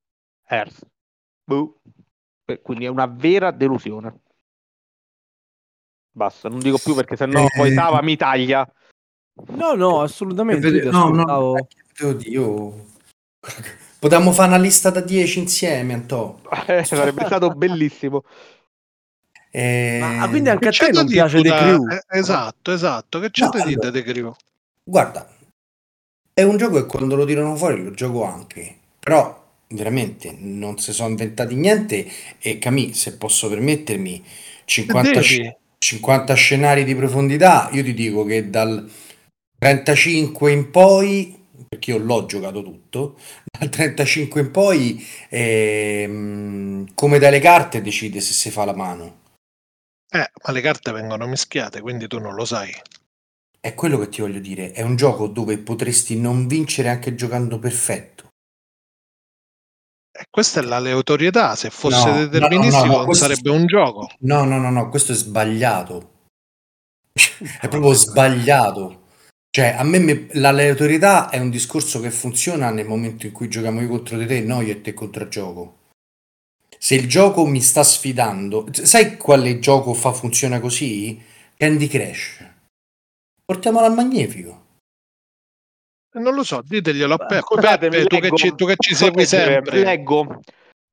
[0.47, 0.86] Earth.
[1.43, 1.80] Boh.
[2.45, 4.20] Eh, Quindi è una vera delusione.
[6.12, 7.74] Basta, non dico più perché sennò poi Eh.
[7.74, 8.64] Sava mi taglia.
[9.49, 10.70] No, no, assolutamente.
[10.70, 11.57] ti no, no,
[12.26, 12.86] io...
[14.03, 16.40] Potremmo fare una lista da 10 insieme, Antò.
[16.66, 18.24] Eh, sarebbe stato bellissimo.
[19.48, 21.88] Eh, Ma quindi anche a Che te non piace The da- Crew?
[21.88, 23.20] eh, esatto, esatto.
[23.20, 24.34] Che c'è No, da dire allora- The Crew?
[24.82, 25.28] Guarda,
[26.34, 30.92] è un gioco che quando lo tirano fuori lo gioco anche, però veramente non si
[30.92, 32.05] sono inventati niente
[32.40, 34.24] e Camì, se posso permettermi,
[34.64, 35.24] 50, devi.
[35.24, 38.90] sc- 50 scenari di profondità, io ti dico che dal
[39.61, 43.18] 35 in poi, perché io l'ho giocato tutto,
[43.58, 49.20] dal 35 in poi, ehm, come dalle carte decide se si fa la mano.
[50.14, 52.70] Eh, ma le carte vengono mischiate, quindi tu non lo sai.
[53.58, 57.58] È quello che ti voglio dire, è un gioco dove potresti non vincere anche giocando
[57.58, 58.28] perfetto.
[60.14, 61.54] E questa è l'aleatorietà.
[61.54, 64.10] Se fosse No, deterministico, no, no, non questo- sarebbe un gioco.
[64.20, 66.10] No, no, no, no, questo è sbagliato.
[67.60, 69.01] È proprio sbagliato.
[69.55, 73.82] Cioè, a me me- l'aleatorietà è un discorso che funziona nel momento in cui giochiamo
[73.82, 75.80] io contro di te, no io e te contro il gioco.
[76.78, 81.22] Se il gioco mi sta sfidando, sai quale gioco fa funziona così?
[81.55, 82.48] Candy Crush.
[83.44, 84.64] Portiamolo al magnifico.
[86.12, 87.40] Non lo so, diteglielo a Peppe.
[87.40, 89.82] Scusatemi, Peppe, tu, che ci, tu che ci segui sempre.
[89.82, 90.40] Leggo.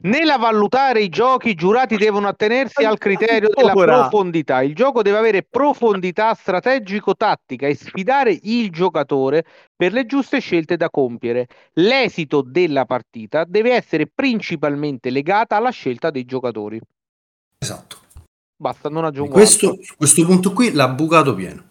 [0.02, 4.62] Nella valutare i giochi, i giurati devono attenersi al criterio della profondità.
[4.62, 9.44] Il gioco deve avere profondità strategico-tattica e sfidare il giocatore
[9.76, 11.48] per le giuste scelte da compiere.
[11.74, 16.80] L'esito della partita deve essere principalmente legata alla scelta dei giocatori.
[17.58, 17.98] Esatto.
[18.56, 21.69] Basta, non aggiungo Questo, questo punto qui l'ha bucato pieno.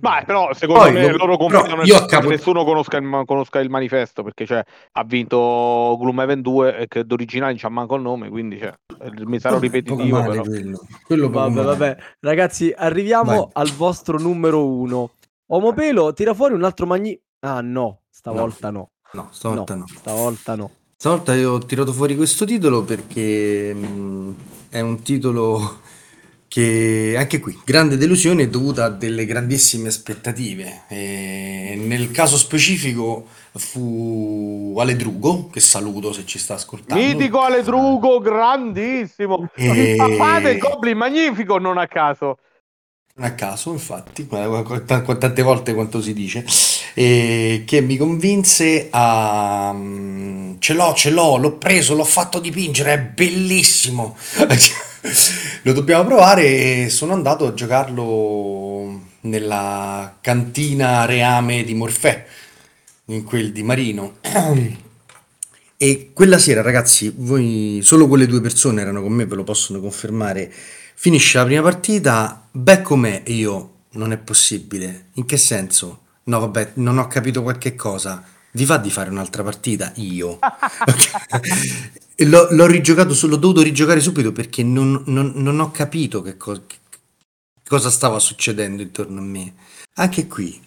[0.00, 3.22] Ma però secondo Poi me lo- loro io nel a capo- che nessuno conosca il,
[3.26, 4.62] conosca il manifesto perché cioè,
[4.92, 9.12] ha vinto Gloomhaven 2 e che d'originale non c'ha manco il nome quindi cioè, eh,
[9.26, 10.42] mi sarò ripetitivo male però.
[10.42, 10.80] quello.
[11.04, 11.96] Quello Vabbè, vabbè.
[12.20, 13.48] Ragazzi, arriviamo Vai.
[13.52, 15.10] al vostro numero uno.
[15.46, 17.18] Omopelo, tira fuori un altro magni...
[17.40, 18.90] Ah, no, stavolta no.
[19.12, 19.84] No, stavolta no.
[19.86, 20.70] Stavolta no.
[20.96, 24.34] Stavolta io ho tirato fuori questo titolo perché mh,
[24.70, 25.80] è un titolo
[26.52, 30.82] che anche qui grande delusione è dovuta a delle grandissime aspettative.
[30.88, 37.02] E nel caso specifico fu Aledrugo, che saluto se ci sta ascoltando.
[37.02, 42.36] Mitico Aledrugo, grandissimo E- il papà del Goblin magnifico non a caso
[43.14, 46.44] Non a caso, infatti, tante volte quanto si dice,
[46.92, 49.72] e che mi convinse a...
[49.74, 54.16] mm, Ce l'ho, ce l'ho, l'ho preso, l'ho fatto dipingere, è bellissimo.
[55.62, 62.24] Lo dobbiamo provare e sono andato a giocarlo nella cantina Reame di Morfè,
[63.06, 64.16] in quel di Marino.
[65.82, 69.80] E quella sera, ragazzi, voi solo quelle due persone erano con me, ve lo possono
[69.80, 70.48] confermare.
[70.94, 75.06] Finisce la prima partita, becco me e io, non è possibile.
[75.14, 76.02] In che senso?
[76.24, 78.22] No, vabbè, non ho capito qualche cosa.
[78.52, 79.90] Vi va di fare un'altra partita?
[79.96, 80.38] Io.
[82.24, 86.62] L'ho, l'ho rigiocato, l'ho dovuto rigiocare subito perché non, non- non ho capito che, co-
[86.66, 86.76] che
[87.66, 89.54] cosa stava succedendo intorno a me.
[89.94, 90.60] Anche qui,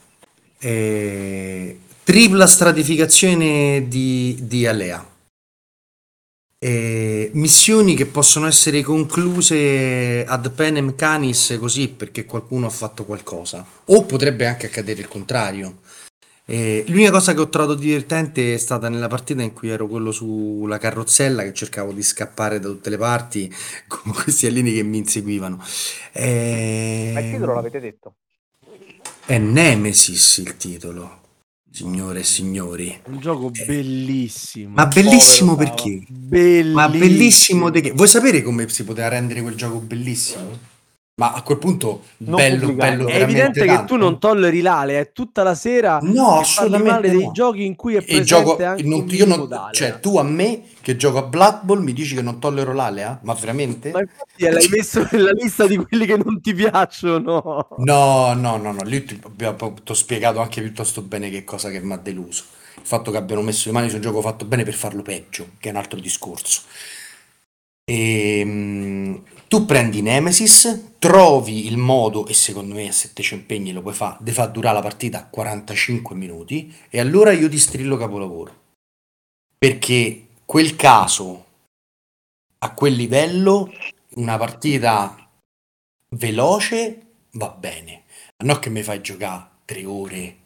[0.60, 5.08] eh, tripla stratificazione di, di Alea.
[6.58, 13.64] Eh, missioni che possono essere concluse ad penem canis così perché qualcuno ha fatto qualcosa
[13.86, 15.80] o potrebbe anche accadere il contrario
[16.48, 20.12] E l'unica cosa che ho trovato divertente è stata nella partita in cui ero quello
[20.12, 23.52] sulla carrozzella che cercavo di scappare da tutte le parti
[23.88, 25.64] con questi alieni che mi inseguivano.
[26.12, 27.12] E...
[27.14, 28.14] Ma il titolo l'avete detto?
[29.26, 31.22] È Nemesis il titolo,
[31.72, 33.02] signore e signori.
[33.08, 34.76] Un gioco Eh, bellissimo.
[34.76, 36.04] Ma bellissimo Povero perché?
[36.08, 36.74] Bellissimo.
[36.76, 37.92] Ma bellissimo che?
[37.92, 40.75] Vuoi sapere come si poteva rendere quel gioco bellissimo?
[41.18, 43.94] Ma a quel punto Non bello, bello È evidente che tanto.
[43.94, 47.32] tu non tolleri l'ale, è tutta la sera No, che parli assolutamente male dei no.
[47.32, 50.64] giochi in cui è E presente gioco, anche non- io non, cioè tu a me
[50.82, 53.18] che gioco a Blood Bowl mi dici che non tollero l'alea?
[53.24, 53.92] Ma veramente?
[53.92, 57.68] Ma infatti l'hai messo nella lista di quelli che non ti piacciono.
[57.78, 61.80] No, no, no, no, lì ti ti ho spiegato anche piuttosto bene che cosa che
[61.82, 62.44] mi ha deluso.
[62.76, 65.52] Il fatto che abbiano messo le mani su un gioco fatto bene per farlo peggio,
[65.60, 66.62] che è un altro discorso.
[67.88, 73.94] E, tu prendi Nemesis, trovi il modo, e secondo me te ci impegni lo puoi
[73.94, 78.64] fare, di far durare la partita a 45 minuti, e allora io ti strillo capolavoro.
[79.56, 81.46] Perché quel caso,
[82.58, 83.72] a quel livello,
[84.16, 85.30] una partita
[86.10, 87.02] veloce
[87.34, 88.06] va bene.
[88.44, 90.38] Non che mi fai giocare tre ore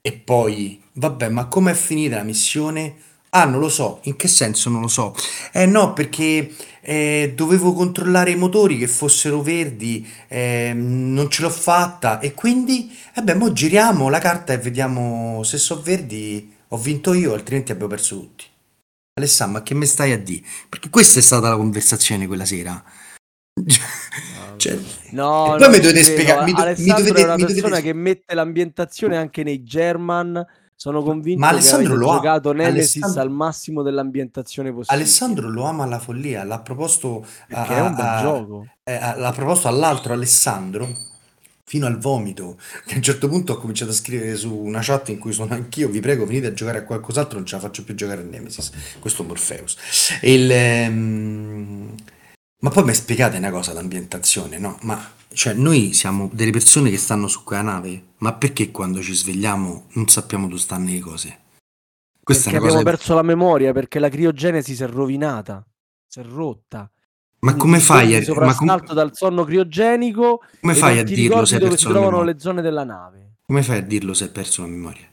[0.00, 3.15] e poi, vabbè, ma com'è finita la missione?
[3.38, 4.00] Ah, non lo so.
[4.04, 5.14] In che senso non lo so?
[5.52, 11.50] Eh no, perché eh, dovevo controllare i motori che fossero verdi, eh, non ce l'ho
[11.50, 16.78] fatta e quindi, eh beh, mo giriamo la carta e vediamo se sono verdi ho
[16.78, 18.44] vinto io, altrimenti abbiamo perso tutti.
[19.18, 20.42] Alessandro, ma che mi stai a dire?
[20.68, 22.82] Perché questa è stata la conversazione quella sera.
[24.56, 24.78] Cioè,
[25.10, 27.76] No, e poi mi dovete spiegare, mi, do- mi dovete, è una mi dovete persona
[27.76, 27.82] spiegare.
[27.82, 30.46] che mette l'ambientazione anche nei German.
[30.78, 32.14] Sono convinto Ma che Alessandro avete lo ha.
[32.16, 35.02] giocato Nemesis Alessandro- al massimo dell'ambientazione possibile.
[35.02, 38.66] Alessandro lo ama alla follia, l'ha proposto a- perché è un bel a- gioco.
[38.84, 40.86] eh, a- l'ha proposto all'altro Alessandro
[41.64, 42.58] fino al vomito.
[42.84, 45.54] Che a un certo punto ho cominciato a scrivere su una chat in cui sono
[45.54, 45.88] anch'io.
[45.88, 48.70] Vi prego, venite a giocare a qualcos'altro, non ce la faccio più giocare a Nemesis.
[49.00, 49.76] Questo Morpheus.
[50.20, 51.94] Il, ehm,
[52.58, 54.78] Ma poi mi spiegate una cosa, l'ambientazione, no?
[54.82, 59.14] Ma cioè, noi siamo delle persone che stanno su quella nave, ma perché quando ci
[59.14, 61.38] svegliamo non sappiamo dove stanno le cose?
[62.22, 62.78] Questa perché è una cosa.
[62.78, 65.64] abbiamo perso la memoria, perché la criogenesi si è rovinata,
[66.06, 66.90] si è rotta.
[67.40, 71.44] Ma Quindi come fai a, ma soprassalto com- dal sonno criogenico come fai a dirlo
[71.44, 72.32] se hai dove si trovano memoria?
[72.32, 73.34] le zone della nave.
[73.44, 75.06] Come fai a dirlo se hai perso la memoria?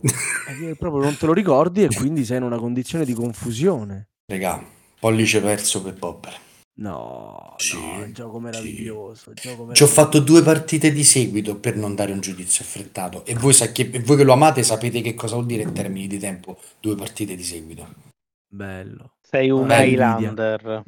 [0.00, 4.10] E proprio non te lo ricordi e quindi sei in una condizione di confusione.
[4.26, 4.62] Regà,
[5.00, 6.46] pollice perso per Bobber.
[6.78, 8.44] No, Sì, no, è un gioco sì.
[8.44, 9.32] meraviglioso.
[9.34, 13.24] gioco Ci ho fatto due partite di seguito per non dare un giudizio affrettato.
[13.24, 15.72] E voi, sa- che, e voi che lo amate sapete che cosa vuol dire in
[15.72, 17.86] termini di tempo due partite di seguito.
[18.46, 19.14] Bello.
[19.20, 20.82] Sei un Bella Highlander.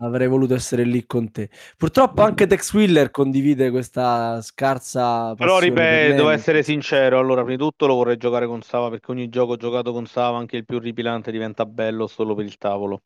[0.00, 1.48] Avrei voluto essere lì con te.
[1.76, 7.62] Purtroppo anche Tex Wheeler condivide questa scarsa Però ripeto, devo essere sincero, allora prima di
[7.62, 10.78] tutto lo vorrei giocare con Sava perché ogni gioco giocato con Sava, anche il più
[10.78, 13.02] ripilante, diventa bello solo per il tavolo.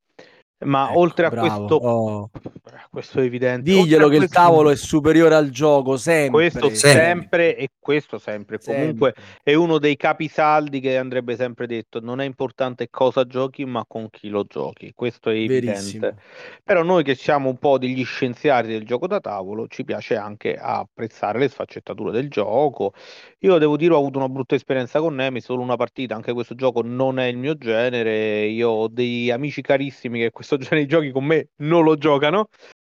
[0.65, 1.47] Ma Ecco, oltre a bravo.
[1.57, 2.31] questo, Oh.
[2.93, 3.71] Questo è evidente.
[3.71, 6.51] Diglielo che il tavolo è superiore al gioco, sempre.
[6.51, 7.03] Questo Sempre.
[7.03, 8.59] sempre e questo sempre.
[8.59, 9.41] Comunque Sempre.
[9.43, 12.01] è uno dei capisaldi che andrebbe sempre detto.
[12.01, 14.93] Non è importante cosa giochi, ma con chi lo giochi.
[14.95, 15.71] Questo è evidente.
[15.71, 16.15] Verissimo.
[16.63, 20.55] Però noi che siamo un po' degli scienziati del gioco da tavolo, ci piace anche
[20.55, 22.93] apprezzare le sfaccettature del gioco.
[23.39, 26.55] Io devo dire, ho avuto una brutta esperienza con Nemesis, solo una partita, anche questo
[26.55, 28.45] gioco non è il mio genere.
[28.49, 32.49] Io ho dei amici carissimi che questo genere di giochi con me non lo giocano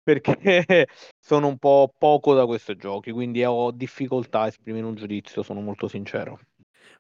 [0.09, 0.87] perché
[1.19, 5.61] sono un po' poco da questi giochi, quindi ho difficoltà a esprimere un giudizio, sono
[5.61, 6.39] molto sincero.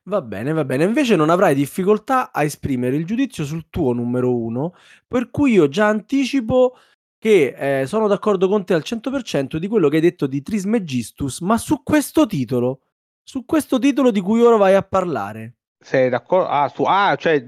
[0.03, 0.83] Va bene, va bene.
[0.83, 4.73] Invece non avrai difficoltà a esprimere il giudizio sul tuo numero uno,
[5.07, 6.77] per cui io già anticipo
[7.17, 11.39] che eh, sono d'accordo con te al 100% di quello che hai detto di Trismegistus,
[11.41, 12.81] ma su questo titolo,
[13.23, 15.55] su questo titolo di cui ora vai a parlare.
[15.81, 16.47] Sei d'accordo?
[16.47, 16.83] Ah, su...
[16.83, 17.43] ah cioè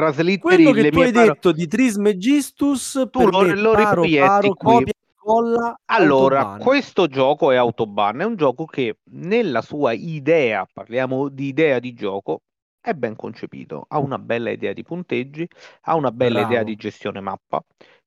[0.00, 4.92] traslitteri Quello che tu hai paro- detto di Trismegistus, Tu lo- lo paro, paro, copia,
[5.16, 6.60] colla, Allora, autoban.
[6.60, 11.94] questo gioco è Autobahn, è un gioco che nella sua idea, parliamo di idea di
[11.94, 12.40] gioco,
[12.80, 15.48] è ben concepito, ha una bella idea di punteggi,
[15.82, 16.64] ha una bella idea Bravo.
[16.66, 17.60] di gestione mappa.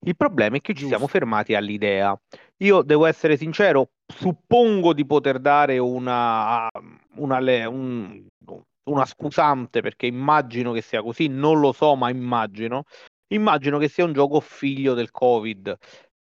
[0.05, 1.17] Il problema è che ci siamo Giusto.
[1.17, 2.17] fermati all'idea.
[2.57, 6.69] Io devo essere sincero, suppongo di poter dare una,
[7.15, 8.25] una, le- un-
[8.89, 12.83] una scusante perché immagino che sia così, non lo so, ma immagino.
[13.27, 15.77] Immagino che sia un gioco figlio del Covid.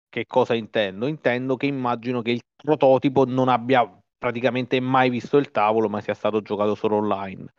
[0.09, 1.07] Che cosa intendo?
[1.07, 3.89] Intendo che immagino che il prototipo non abbia
[4.19, 7.53] praticamente mai visto il tavolo, ma sia stato giocato solo online.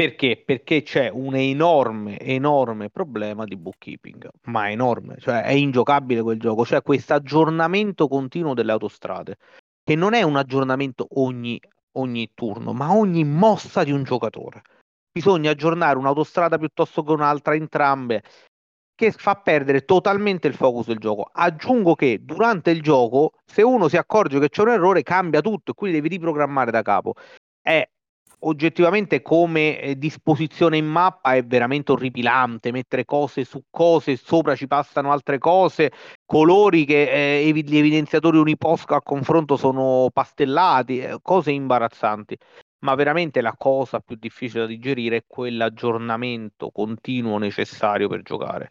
[0.00, 0.42] Perché?
[0.42, 6.62] Perché c'è un enorme, enorme problema di bookkeeping, ma enorme, cioè è ingiocabile quel gioco,
[6.62, 9.36] c'è questo aggiornamento continuo delle autostrade,
[9.84, 11.60] che non è un aggiornamento ogni
[11.92, 14.62] ogni turno, ma ogni mossa di un giocatore.
[15.12, 18.22] Bisogna aggiornare un'autostrada piuttosto che un'altra, entrambe,
[18.94, 21.28] che fa perdere totalmente il focus del gioco.
[21.32, 25.72] Aggiungo che durante il gioco, se uno si accorge che c'è un errore, cambia tutto
[25.72, 27.14] e quindi devi riprogrammare da capo.
[27.60, 27.88] È
[28.40, 34.66] oggettivamente come eh, disposizione in mappa è veramente orripilante, mettere cose su cose, sopra ci
[34.66, 35.92] passano altre cose,
[36.24, 42.36] colori che eh, gli evidenziatori uniposco a confronto sono pastellati, eh, cose imbarazzanti.
[42.82, 48.70] Ma veramente la cosa più difficile da digerire è quell'aggiornamento continuo necessario per giocare.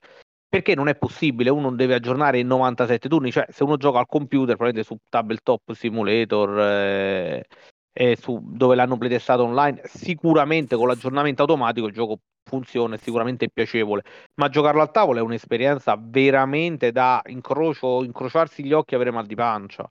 [0.50, 4.08] Perché non è possibile, uno deve aggiornare in 97 turni, cioè se uno gioca al
[4.08, 7.46] computer, probabilmente su Tabletop Simulator, eh,
[7.94, 13.50] eh, su, dove l'hanno playtestato online, sicuramente con l'aggiornamento automatico il gioco funziona, è sicuramente
[13.50, 14.04] piacevole,
[14.36, 19.26] ma giocarlo al tavolo è un'esperienza veramente da incrocio, incrociarsi gli occhi e avere mal
[19.26, 19.88] di pancia.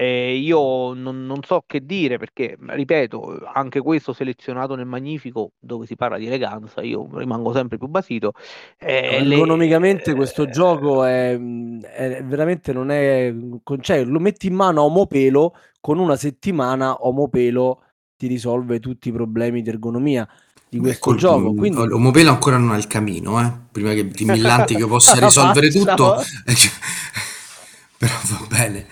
[0.00, 5.86] E io non, non, so che dire perché, ripeto, anche questo selezionato nel Magnifico, dove
[5.86, 8.30] si parla di eleganza, io rimango sempre più basito.
[8.78, 10.14] Eh, Economicamente le...
[10.16, 13.34] questo eh, gioco è, è, veramente non è...
[13.80, 17.82] Cioè, lo metti in mano a Omopelo, con una settimana Omopelo
[18.16, 20.28] ti risolve tutti i problemi di ergonomia
[20.68, 21.54] di questo Beh, gioco.
[21.54, 21.76] Quindi...
[21.76, 23.52] Omopelo ancora non ha il camino, eh?
[23.72, 26.22] prima che ti millanti che possa risolvere tutto.
[27.98, 28.86] Però va bene.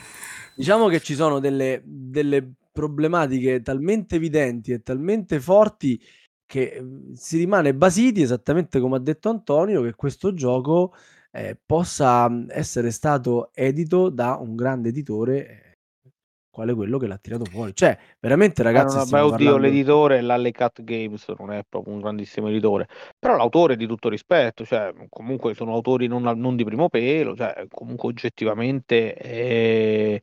[0.57, 6.01] Diciamo che ci sono delle, delle problematiche talmente evidenti e talmente forti
[6.47, 10.95] che mhmm, si rimane basiti, esattamente come ha detto Antonio, che questo gioco
[11.31, 15.75] eh, possa mhmm, essere stato edito da un grande editore eh,
[16.49, 17.75] quale quello che l'ha tirato fuori.
[17.75, 18.97] Cioè, veramente ragazzi...
[18.97, 19.59] Eh, non, beh, oddio, parlando...
[19.59, 22.89] l'editore, l'Allecat Games, non è proprio un grandissimo editore,
[23.19, 27.37] però l'autore è di tutto rispetto, cioè, comunque sono autori non, non di primo pelo,
[27.37, 29.13] cioè, comunque oggettivamente...
[29.13, 30.23] È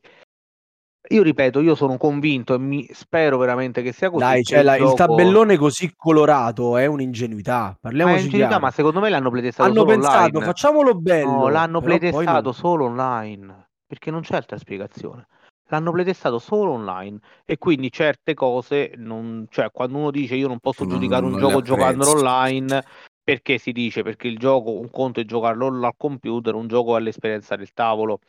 [1.08, 4.24] io ripeto, io sono convinto e mi spero veramente che sia così.
[4.24, 4.94] Dai, cioè la, il, gioco...
[4.94, 7.76] tabellone così colorato è un'ingenuità.
[7.78, 10.44] Parliamoci ma, ingenuità, ma secondo me l'hanno playtestato hanno pensato, online.
[10.44, 11.30] facciamolo bello.
[11.30, 12.54] No, l'hanno playtestato non...
[12.54, 15.26] solo online, perché non c'è altra spiegazione.
[15.68, 19.46] L'hanno playtestato solo online e quindi certe cose, non...
[19.50, 22.82] cioè quando uno dice io non posso non, giudicare un gioco giocandolo online,
[23.22, 24.02] perché si dice?
[24.02, 28.20] Perché il gioco, un conto è giocarlo al computer, un gioco è l'esperienza del tavolo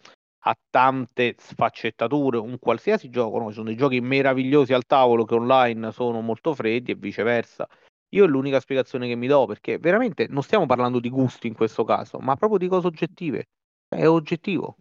[0.47, 3.47] ha tante sfaccettature, un qualsiasi gioco, no?
[3.47, 7.67] ci sono dei giochi meravigliosi al tavolo che online sono molto freddi e viceversa.
[8.09, 11.55] Io è l'unica spiegazione che mi do perché veramente non stiamo parlando di gusti in
[11.55, 13.45] questo caso, ma proprio di cose oggettive.
[13.87, 14.77] È oggettivo.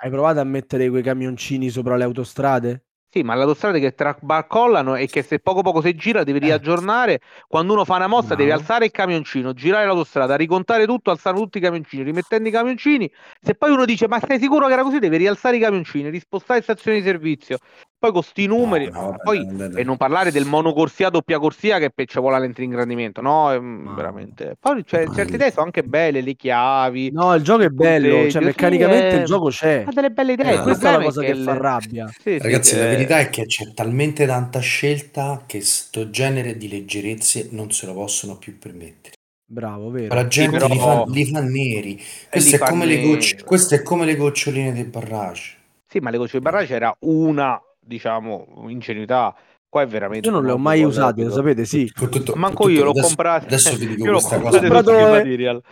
[0.00, 2.86] Hai provato a mettere quei camioncini sopra le autostrade?
[3.10, 6.42] Sì, ma l'autostrada che trabarcollano e che se poco poco si gira devi eh.
[6.42, 7.20] riaggiornare.
[7.46, 8.34] Quando uno fa una mossa no.
[8.36, 13.10] devi alzare il camioncino, girare l'autostrada, ricontare tutto, alzare tutti i camioncini, rimettendo i camioncini.
[13.40, 16.60] Se poi uno dice ma sei sicuro che era così, devi rialzare i camioncini, rispostare
[16.60, 17.58] stazioni di servizio.
[18.00, 21.80] Poi con sti numeri, no, no, poi, no, e non parlare del monocorsia doppia corsia
[21.80, 24.56] che ci vuole l'ingrandimento, no, è veramente.
[24.60, 27.10] Poi cioè, certe idee sono anche belle, le chiavi.
[27.10, 29.18] No, il gioco è bello, cioè meccanicamente è...
[29.18, 29.82] il gioco c'è.
[29.84, 32.08] Ha delle belle idee, eh, questa è la cosa che, che fa rabbia.
[32.20, 36.68] Sì, Ragazzi, sì, la verità è che c'è talmente tanta scelta che sto genere di
[36.68, 39.16] leggerezze non se lo possono più permettere.
[39.44, 40.14] Bravo, vero.
[40.14, 42.00] La gente sì, li, fa, li, fa, neri.
[42.30, 45.56] Questo è, come le gocce, questo è come le goccioline del barrage.
[45.84, 49.34] Sì, ma le gocce del barrage era una diciamo, ingenuità.
[49.68, 50.28] Qua è veramente.
[50.28, 51.90] Io non le ho mai usate, lo sapete, sì.
[51.92, 53.46] Tutto, Manco tutto, io l'ho adesso, comprato.
[53.46, 54.60] Adesso vi dico questa cosa.
[54.60, 54.92] Comprato...
[54.92, 55.62] Material.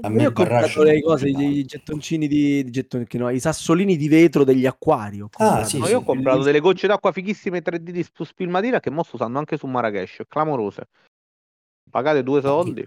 [0.00, 3.96] A me io ho comprato le cose, i gettoncini di, di getton, no, i sassolini
[3.96, 5.24] di vetro degli acquari.
[5.36, 8.90] Ah, sì, no, sì, io ho comprato delle gocce d'acqua fighissime 3D di Spilmadina che
[8.90, 10.88] mo sto usando anche su Marrakesh, clamorose.
[11.88, 12.84] Pagate due soldi.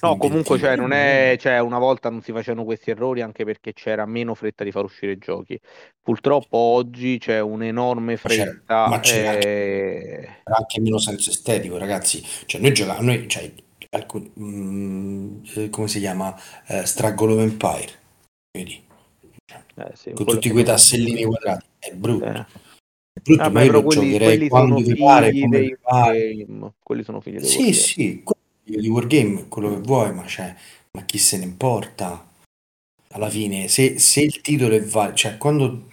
[0.00, 3.72] No, comunque cioè, non è, cioè, una volta non si facevano questi errori anche perché
[3.72, 5.58] c'era meno fretta di far uscire i giochi.
[6.00, 8.86] Purtroppo oggi c'è un'enorme fretta.
[8.86, 9.26] Ma c'è, e...
[9.26, 12.24] anche, anche, meno senso estetico, ragazzi.
[12.46, 13.52] Cioè, noi giochiamo, noi, cioè,
[13.90, 16.32] alcun, mm, eh, come si chiama?
[16.68, 17.90] Eh, Struggle of Empire.
[18.56, 18.80] Vedi?
[19.74, 21.66] Eh, sì, Con tutti quei tassellini quadrati.
[21.76, 22.24] È brutto.
[22.24, 22.46] Eh.
[23.20, 26.46] Brutto, ah, ma io lo quelli, giocherei quando vi pare, come vi pare.
[26.80, 28.22] Quelli sono figli dei Sì, sì,
[28.76, 30.54] di Wargame, quello che vuoi, ma, cioè,
[30.92, 32.26] ma chi se ne importa?
[33.12, 35.86] Alla fine, se, se il titolo è valido, cioè quando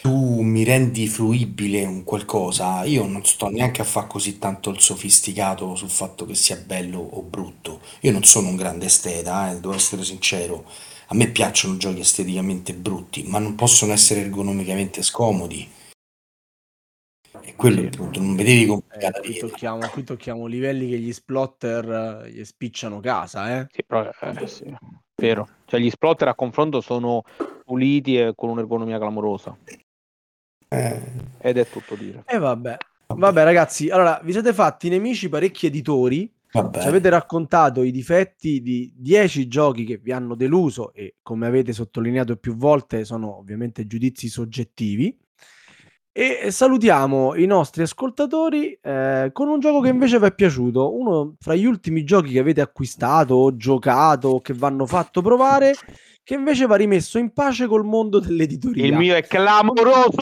[0.00, 4.80] tu mi rendi fruibile un qualcosa, io non sto neanche a fare così tanto il
[4.80, 7.80] sofisticato sul fatto che sia bello o brutto.
[8.02, 10.64] Io non sono un grande esteta, eh, devo essere sincero.
[11.08, 15.68] A me piacciono giochi esteticamente brutti, ma non possono essere ergonomicamente scomodi.
[17.40, 17.86] E quello sì.
[17.86, 22.44] appunto, non vedevi complicata eh, qui, tocchiamo, qui tocchiamo livelli che gli splotter eh, gli
[22.44, 23.66] spicciano casa, eh?
[23.70, 24.74] Sì, però, eh, sì,
[25.14, 25.48] vero.
[25.64, 27.22] Cioè gli splotter a confronto sono
[27.64, 29.56] puliti e con un'ergonomia clamorosa.
[30.68, 31.02] Eh,
[31.38, 32.24] Ed è tutto dire.
[32.26, 32.76] E vabbè.
[33.08, 36.30] Vabbè, ragazzi, allora vi siete fatti nemici parecchi editori.
[36.50, 36.80] vabbè.
[36.80, 41.72] Ci avete raccontato i difetti di 10 giochi che vi hanno deluso e come avete
[41.72, 45.16] sottolineato più volte sono ovviamente giudizi soggettivi.
[46.18, 51.34] E salutiamo i nostri ascoltatori eh, con un gioco che invece vi è piaciuto, uno
[51.38, 55.74] fra gli ultimi giochi che avete acquistato o giocato o che vanno fatto provare,
[56.24, 58.86] che invece va rimesso in pace col mondo dell'editoria.
[58.86, 60.14] Il mio è clamoroso.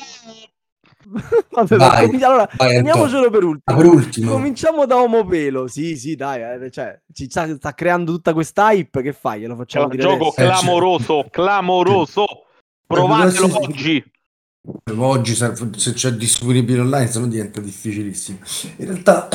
[1.50, 3.62] Vabbè, Vai, cominci- allora, vai, teniamocelo per ultimo.
[3.66, 4.30] Ah, per ultimo.
[4.32, 5.68] Cominciamo da Omopelo.
[5.68, 9.00] Sì, sì, dai, eh, cioè, ci sta, sta creando tutta questa hype.
[9.00, 9.42] Che fai?
[9.42, 10.40] Glielo facciamo dire gioco adesso?
[10.40, 12.24] Eh, clamoroso, clamoroso.
[12.84, 13.56] Provatelo Sì.
[13.56, 14.04] oggi.
[14.96, 18.38] Oggi se c'è disponibile online se no diventa difficilissimo.
[18.76, 19.28] In realtà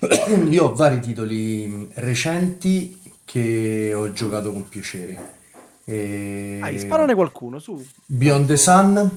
[0.48, 5.36] io ho vari titoli recenti che ho giocato con piacere.
[5.84, 6.58] E...
[6.60, 7.82] Dai, sparane qualcuno, su.
[8.06, 9.10] Beyond the Sun,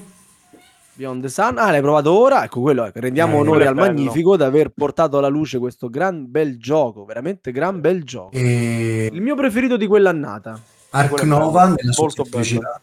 [0.94, 1.58] Beyond the Sun.
[1.58, 2.44] Ah, l'hai provato ora?
[2.44, 3.86] Ecco, quello, ecco, rendiamo Eh, onore al bello.
[3.86, 7.04] Magnifico di aver portato alla luce questo gran bel gioco.
[7.04, 8.30] Veramente gran bel gioco.
[8.32, 10.60] e Il mio preferito di quell'annata.
[10.90, 12.68] Ark Nova bello, nella sua semplicità.
[12.68, 12.80] Ark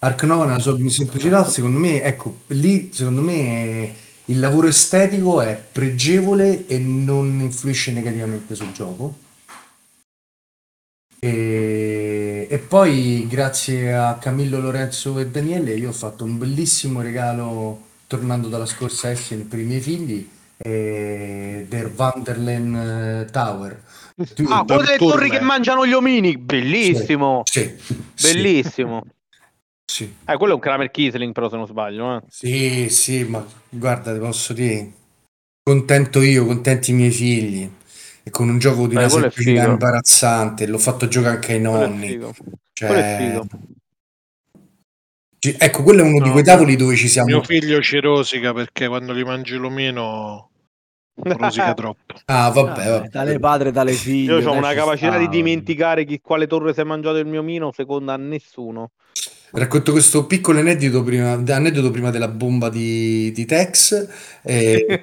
[0.00, 3.92] Nova nella sua semplicità, secondo me, ecco, lì secondo me
[4.26, 9.16] il lavoro estetico è pregevole e non influisce negativamente sul gioco.
[11.20, 17.86] E, e poi grazie a Camillo, Lorenzo e Daniele io ho fatto un bellissimo regalo
[18.06, 20.28] tornando dalla scorsa Essen per i miei figli,
[20.58, 22.74] eh, Der Vanderlen
[23.26, 23.82] eh, Tower.
[24.34, 26.36] Tu- Ah, quello delle torri che mangiano gli omini.
[26.38, 27.42] Bellissimo.
[27.44, 29.02] Sì, sì, Bellissimo.
[29.04, 29.16] sì.
[30.26, 32.16] Eh, quello è un Kramer Kiesling, però se non sbaglio.
[32.16, 32.20] Eh.
[32.28, 34.92] Sì, sì, ma guarda, ti posso dire,
[35.62, 37.68] contento io, contenti i miei figli,
[38.22, 42.18] e con un gioco di Beh, una semplicità imbarazzante, l'ho fatto giocare anche ai nonni.
[42.74, 43.46] Cioè, Quello è figo.
[45.38, 47.42] ci- ecco, quello è uno di No, quei tavoli dove ci Mio siamo...
[47.42, 50.50] figlio ci rosica perché quando gli mangi l'omino
[51.22, 52.14] rosica troppo.
[52.26, 53.08] Ah, vabbè, Vabbè, vabbè.
[53.10, 54.38] tale padre, tale figlio.
[54.38, 55.18] Io ho una ci capacità sta.
[55.18, 58.90] di dimenticare chi, quale torre si è mangiato il mio omino, seconda a nessuno.
[59.50, 64.06] Racconto questo piccolo aneddoto prima, aneddoto prima della bomba di, di Tex.
[64.42, 65.02] eh,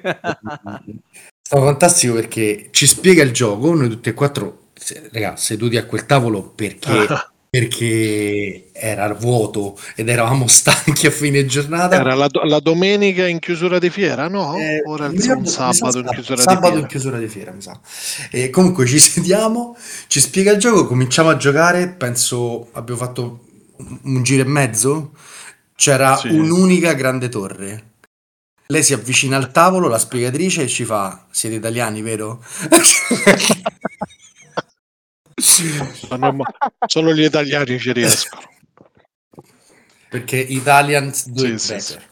[1.42, 5.86] Stava fantastico perché ci spiega il gioco, noi tutti e quattro, se- raga, seduti a
[5.86, 7.06] quel tavolo perché,
[7.58, 11.96] perché era vuoto ed eravamo stanchi a fine giornata.
[11.96, 14.56] Era la, do- la domenica in chiusura di fiera, no?
[14.56, 16.86] Eh, Ora mi il sabato in chiusura sabato di in fiera.
[16.86, 17.80] chiusura di fiera, mi sa.
[18.30, 19.76] E comunque ci sediamo,
[20.06, 23.22] ci spiega il gioco, cominciamo a giocare, penso abbiamo fatto
[23.78, 25.12] un un giro e mezzo,
[25.74, 26.28] c'era Sì.
[26.28, 27.90] un'unica grande torre.
[28.68, 32.42] Lei si avvicina al tavolo, la spiegatrice, e ci fa: Siete italiani, vero?
[36.18, 36.34] Ma
[36.86, 38.42] Solo gli italiani ci riescono.
[40.08, 42.08] Perché Italians do Sì, it sì, better.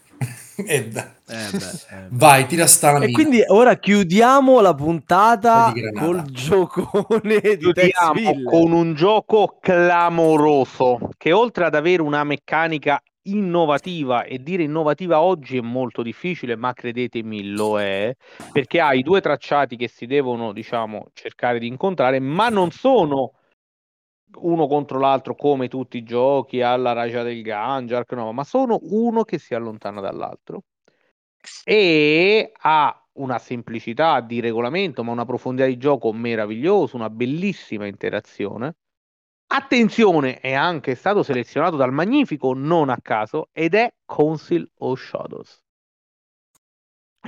[0.67, 2.07] E da- Eh beh, eh beh.
[2.11, 8.71] Vai, tira sta la E quindi ora chiudiamo la puntata col giocone di Chiudiamo con
[8.71, 15.61] un gioco clamoroso che oltre ad avere una meccanica innovativa e dire innovativa oggi è
[15.61, 18.15] molto difficile, ma credetemi lo è,
[18.51, 23.33] perché ha i due tracciati che si devono, diciamo, cercare di incontrare, ma non sono
[24.37, 28.79] uno contro l'altro come tutti i giochi alla Raja del Gange, Ark Nova, ma sono
[28.81, 30.63] uno che si allontana dall'altro
[31.63, 38.75] e ha una semplicità di regolamento, ma una profondità di gioco meravigliosa, una bellissima interazione.
[39.47, 45.61] Attenzione, è anche stato selezionato dal Magnifico non a caso ed è Council of Shadows.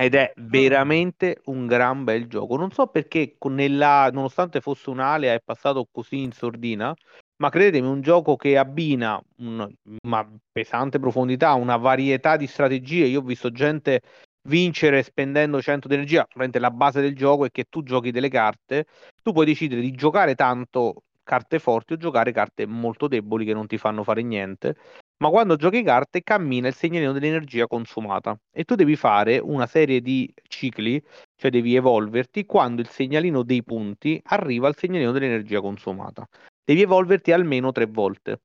[0.00, 2.56] Ed è veramente un gran bel gioco.
[2.56, 6.94] Non so perché, nella, nonostante fosse un'alea, è passato così in sordina.
[7.36, 9.68] Ma credetemi, un gioco che abbina un-
[10.04, 13.06] una pesante profondità, una varietà di strategie.
[13.06, 14.02] Io ho visto gente
[14.48, 16.22] vincere spendendo 100 di energia.
[16.22, 18.86] Ovviamente la base del gioco è che tu giochi delle carte,
[19.22, 23.66] tu puoi decidere di giocare tanto carte forti o giocare carte molto deboli che non
[23.66, 24.76] ti fanno fare niente.
[25.18, 30.00] Ma quando giochi carte cammina il segnalino dell'energia consumata e tu devi fare una serie
[30.00, 31.02] di cicli,
[31.36, 36.26] cioè devi evolverti quando il segnalino dei punti arriva al segnalino dell'energia consumata.
[36.64, 38.40] Devi evolverti almeno tre volte.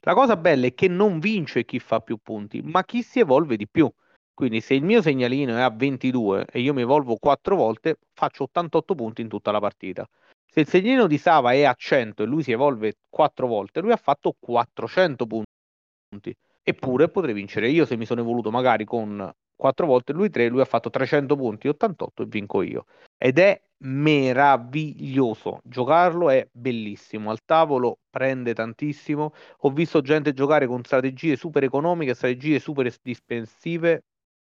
[0.00, 3.56] La cosa bella è che non vince chi fa più punti, ma chi si evolve
[3.56, 3.88] di più.
[4.34, 8.42] Quindi se il mio segnalino è a 22 e io mi evolvo 4 volte, faccio
[8.44, 10.08] 88 punti in tutta la partita.
[10.54, 13.90] Se il segnalino di Sava è a 100 e lui si evolve 4 volte, lui
[13.90, 16.32] ha fatto 400 punti.
[16.62, 20.60] Eppure potrei vincere io se mi sono evoluto magari con 4 volte lui 3, lui
[20.60, 22.86] ha fatto 300 punti, 88 e vinco io.
[23.18, 25.58] ed è meraviglioso.
[25.64, 27.30] Giocarlo è bellissimo.
[27.30, 29.32] Al tavolo prende tantissimo.
[29.62, 34.04] Ho visto gente giocare con strategie super economiche, strategie super dispensive.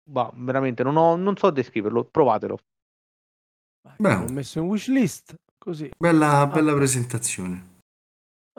[0.05, 2.05] Bah, veramente non, ho, non so descriverlo.
[2.05, 2.57] Provatelo.
[3.97, 5.35] Beh, L'ho messo in wishlist
[5.69, 5.91] così.
[5.99, 6.77] Bella, bella ah.
[6.77, 7.77] presentazione.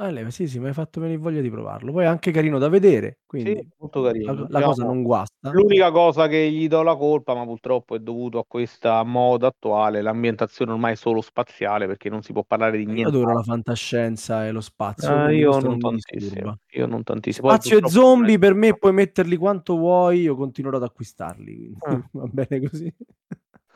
[0.02, 1.91] Ah, lei, sì, sì, mi hai fatto venire voglia di provarlo.
[1.91, 4.31] Poi è anche carino da vedere, quindi Sì, molto carino.
[4.34, 5.49] la, la cosa non guasta.
[5.52, 10.02] l'unica cosa che gli do la colpa, ma purtroppo è dovuto a questa moda attuale,
[10.02, 14.48] l'ambientazione ormai è solo spaziale perché non si può parlare di Io adoro la fantascienza
[14.48, 16.60] e lo spazio, Ah, io non non tantissimo.
[16.72, 17.48] Io non tantissimo.
[17.48, 22.03] Poi Spazio e zombie per me puoi metterli quanto vuoi, io continuerò ad acquistarli, quindi
[22.03, 22.10] Ah.
[22.14, 22.94] va bene così.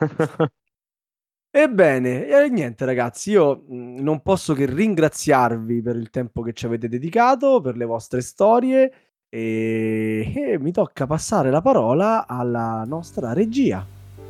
[1.56, 6.66] Ebbene, e niente ragazzi, io mhmm, non posso che ringraziarvi per il tempo che ci
[6.66, 8.92] avete dedicato, per le vostre storie
[9.28, 13.86] e, e mi tocca passare la parola alla nostra regia.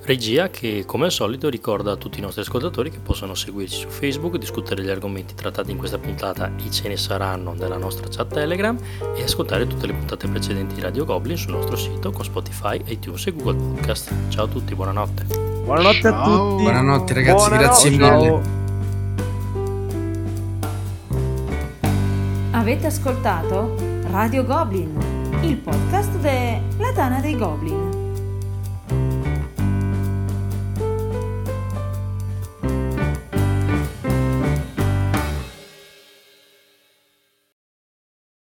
[0.07, 3.89] Regia che come al solito ricorda a tutti i nostri ascoltatori che possono seguirci su
[3.89, 8.31] Facebook, discutere gli argomenti trattati in questa puntata e ce ne saranno nella nostra chat
[8.31, 8.77] Telegram
[9.17, 13.27] e ascoltare tutte le puntate precedenti di Radio Goblin sul nostro sito con Spotify, iTunes
[13.27, 14.13] e Google Podcast.
[14.29, 15.25] Ciao a tutti, buonanotte.
[15.65, 16.21] Buonanotte Ciao.
[16.21, 16.63] a tutti.
[16.65, 17.65] Buonanotte ragazzi, Buonanotte.
[17.65, 18.07] grazie mille.
[18.07, 18.43] Ciao.
[22.51, 23.75] Avete ascoltato
[24.11, 24.99] Radio Goblin,
[25.41, 27.94] il podcast della Tana dei Goblin.